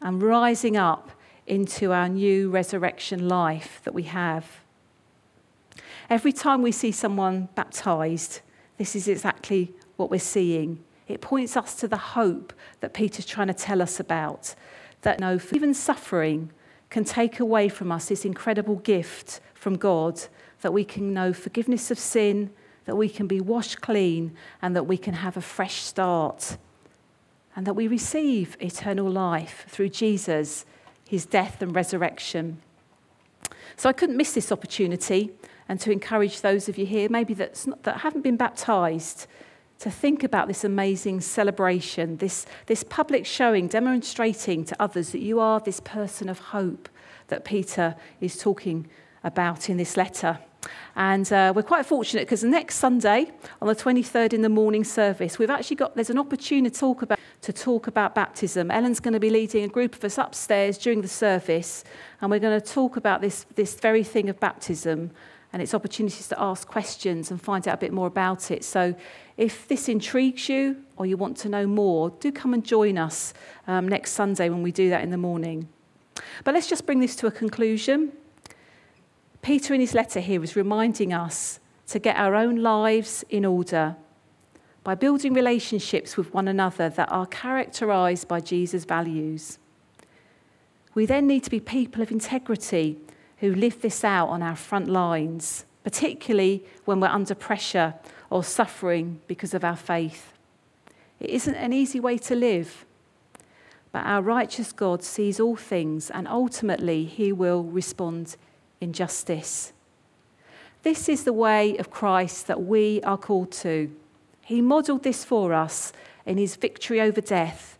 and 0.00 0.22
rising 0.22 0.76
up 0.76 1.10
into 1.48 1.90
our 1.90 2.08
new 2.08 2.48
resurrection 2.48 3.28
life 3.28 3.80
that 3.82 3.92
we 3.92 4.04
have. 4.04 4.60
Every 6.08 6.32
time 6.32 6.62
we 6.62 6.70
see 6.70 6.92
someone 6.92 7.48
baptized, 7.56 8.40
this 8.76 8.94
is 8.94 9.08
exactly 9.08 9.74
what 9.96 10.12
we're 10.12 10.20
seeing. 10.20 10.84
It 11.08 11.20
points 11.20 11.56
us 11.56 11.74
to 11.80 11.88
the 11.88 11.96
hope 11.96 12.52
that 12.78 12.94
Peter's 12.94 13.26
trying 13.26 13.48
to 13.48 13.52
tell 13.52 13.82
us 13.82 13.98
about. 13.98 14.54
That 15.02 15.18
no, 15.18 15.40
even 15.52 15.74
suffering 15.74 16.52
can 16.88 17.02
take 17.02 17.40
away 17.40 17.68
from 17.68 17.90
us 17.90 18.06
this 18.06 18.24
incredible 18.24 18.76
gift 18.76 19.40
from 19.54 19.76
God 19.76 20.22
that 20.60 20.72
we 20.72 20.84
can 20.84 21.12
know 21.12 21.32
forgiveness 21.32 21.90
of 21.90 21.98
sin, 21.98 22.50
that 22.88 22.96
we 22.96 23.10
can 23.10 23.26
be 23.26 23.38
washed 23.38 23.82
clean, 23.82 24.34
and 24.62 24.74
that 24.74 24.84
we 24.84 24.96
can 24.96 25.12
have 25.12 25.36
a 25.36 25.42
fresh 25.42 25.82
start. 25.82 26.56
And 27.54 27.66
that 27.66 27.74
we 27.74 27.86
receive 27.86 28.56
eternal 28.60 29.10
life 29.10 29.66
through 29.68 29.90
Jesus 29.90 30.64
his 31.06 31.26
death 31.26 31.60
and 31.60 31.74
resurrection. 31.74 32.62
So 33.76 33.90
I 33.90 33.92
couldn't 33.92 34.16
miss 34.16 34.32
this 34.32 34.50
opportunity 34.50 35.32
and 35.68 35.78
to 35.80 35.92
encourage 35.92 36.40
those 36.40 36.70
of 36.70 36.78
you 36.78 36.86
here, 36.86 37.10
maybe 37.10 37.34
that's 37.34 37.66
not, 37.66 37.82
that 37.82 37.98
haven't 37.98 38.22
been 38.22 38.38
baptized, 38.38 39.26
to 39.80 39.90
think 39.90 40.24
about 40.24 40.48
this 40.48 40.64
amazing 40.64 41.20
celebration, 41.20 42.16
this, 42.16 42.46
this 42.66 42.84
public 42.84 43.26
showing, 43.26 43.68
demonstrating 43.68 44.64
to 44.64 44.82
others 44.82 45.12
that 45.12 45.20
you 45.20 45.40
are 45.40 45.60
this 45.60 45.80
person 45.80 46.30
of 46.30 46.38
hope 46.38 46.88
that 47.26 47.44
Peter 47.44 47.96
is 48.18 48.38
talking 48.38 48.78
about 48.78 48.92
about 49.24 49.68
in 49.70 49.76
this 49.76 49.96
letter. 49.96 50.38
And 50.96 51.32
uh, 51.32 51.52
we're 51.54 51.62
quite 51.62 51.86
fortunate 51.86 52.22
because 52.22 52.42
next 52.42 52.76
Sunday, 52.76 53.30
on 53.62 53.68
the 53.68 53.74
23rd 53.74 54.32
in 54.32 54.42
the 54.42 54.48
morning 54.48 54.82
service, 54.84 55.38
we've 55.38 55.50
actually 55.50 55.76
got 55.76 55.94
there's 55.94 56.10
an 56.10 56.18
opportunity 56.18 56.70
to 56.70 56.80
talk 56.80 57.02
about 57.02 57.18
to 57.42 57.52
talk 57.52 57.86
about 57.86 58.14
baptism. 58.16 58.70
Ellen's 58.70 58.98
going 58.98 59.14
to 59.14 59.20
be 59.20 59.30
leading 59.30 59.62
a 59.62 59.68
group 59.68 59.94
of 59.94 60.02
us 60.02 60.18
upstairs 60.18 60.76
during 60.76 61.02
the 61.02 61.08
service, 61.08 61.84
and 62.20 62.30
we're 62.30 62.40
going 62.40 62.60
to 62.60 62.66
talk 62.66 62.96
about 62.96 63.20
this 63.20 63.46
this 63.54 63.74
very 63.76 64.02
thing 64.02 64.28
of 64.28 64.40
baptism 64.40 65.12
and 65.52 65.62
its 65.62 65.72
opportunities 65.72 66.28
to 66.28 66.40
ask 66.40 66.68
questions 66.68 67.30
and 67.30 67.40
find 67.40 67.66
out 67.66 67.74
a 67.74 67.78
bit 67.78 67.92
more 67.92 68.06
about 68.06 68.50
it. 68.50 68.64
So 68.64 68.94
if 69.36 69.66
this 69.68 69.88
intrigues 69.88 70.48
you 70.48 70.76
or 70.96 71.06
you 71.06 71.16
want 71.16 71.36
to 71.38 71.48
know 71.48 71.66
more, 71.66 72.10
do 72.10 72.30
come 72.30 72.52
and 72.52 72.64
join 72.64 72.98
us 72.98 73.32
um, 73.66 73.88
next 73.88 74.12
Sunday 74.12 74.50
when 74.50 74.62
we 74.62 74.72
do 74.72 74.90
that 74.90 75.02
in 75.02 75.10
the 75.10 75.16
morning. 75.16 75.68
But 76.44 76.54
let's 76.54 76.66
just 76.66 76.84
bring 76.84 77.00
this 77.00 77.16
to 77.16 77.28
a 77.28 77.30
conclusion. 77.30 78.12
Peter, 79.48 79.72
in 79.72 79.80
his 79.80 79.94
letter 79.94 80.20
here, 80.20 80.44
is 80.44 80.56
reminding 80.56 81.10
us 81.10 81.58
to 81.86 81.98
get 81.98 82.16
our 82.16 82.34
own 82.34 82.56
lives 82.56 83.24
in 83.30 83.46
order 83.46 83.96
by 84.84 84.94
building 84.94 85.32
relationships 85.32 86.18
with 86.18 86.34
one 86.34 86.46
another 86.46 86.90
that 86.90 87.10
are 87.10 87.24
characterized 87.24 88.28
by 88.28 88.40
Jesus' 88.40 88.84
values. 88.84 89.58
We 90.92 91.06
then 91.06 91.26
need 91.26 91.44
to 91.44 91.50
be 91.50 91.60
people 91.60 92.02
of 92.02 92.10
integrity 92.10 92.98
who 93.38 93.54
live 93.54 93.80
this 93.80 94.04
out 94.04 94.28
on 94.28 94.42
our 94.42 94.54
front 94.54 94.86
lines, 94.86 95.64
particularly 95.82 96.62
when 96.84 97.00
we're 97.00 97.08
under 97.08 97.34
pressure 97.34 97.94
or 98.28 98.44
suffering 98.44 99.22
because 99.28 99.54
of 99.54 99.64
our 99.64 99.76
faith. 99.76 100.34
It 101.20 101.30
isn't 101.30 101.54
an 101.54 101.72
easy 101.72 102.00
way 102.00 102.18
to 102.18 102.34
live, 102.34 102.84
but 103.92 104.04
our 104.04 104.20
righteous 104.20 104.72
God 104.72 105.02
sees 105.02 105.40
all 105.40 105.56
things 105.56 106.10
and 106.10 106.28
ultimately 106.28 107.06
he 107.06 107.32
will 107.32 107.62
respond 107.62 108.36
in 108.80 108.92
justice. 108.92 109.72
This 110.82 111.08
is 111.08 111.24
the 111.24 111.32
way 111.32 111.76
of 111.76 111.90
Christ 111.90 112.46
that 112.46 112.62
we 112.62 113.02
are 113.02 113.18
called 113.18 113.52
to. 113.52 113.94
He 114.42 114.60
modelled 114.60 115.02
this 115.02 115.24
for 115.24 115.52
us 115.52 115.92
in 116.24 116.38
his 116.38 116.56
victory 116.56 117.00
over 117.00 117.20
death, 117.20 117.78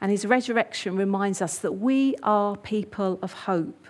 and 0.00 0.10
his 0.10 0.26
resurrection 0.26 0.96
reminds 0.96 1.42
us 1.42 1.58
that 1.58 1.72
we 1.72 2.14
are 2.22 2.56
people 2.56 3.18
of 3.22 3.32
hope 3.32 3.86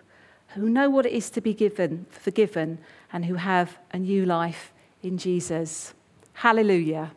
who 0.54 0.68
know 0.68 0.90
what 0.90 1.06
it 1.06 1.12
is 1.12 1.30
to 1.30 1.40
be 1.40 1.54
given, 1.54 2.06
forgiven, 2.10 2.78
and 3.12 3.24
who 3.24 3.34
have 3.34 3.78
a 3.92 3.98
new 3.98 4.24
life 4.26 4.72
in 5.02 5.16
Jesus. 5.18 5.94
Hallelujah. 6.32 7.12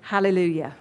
Hallelujah. 0.00 0.74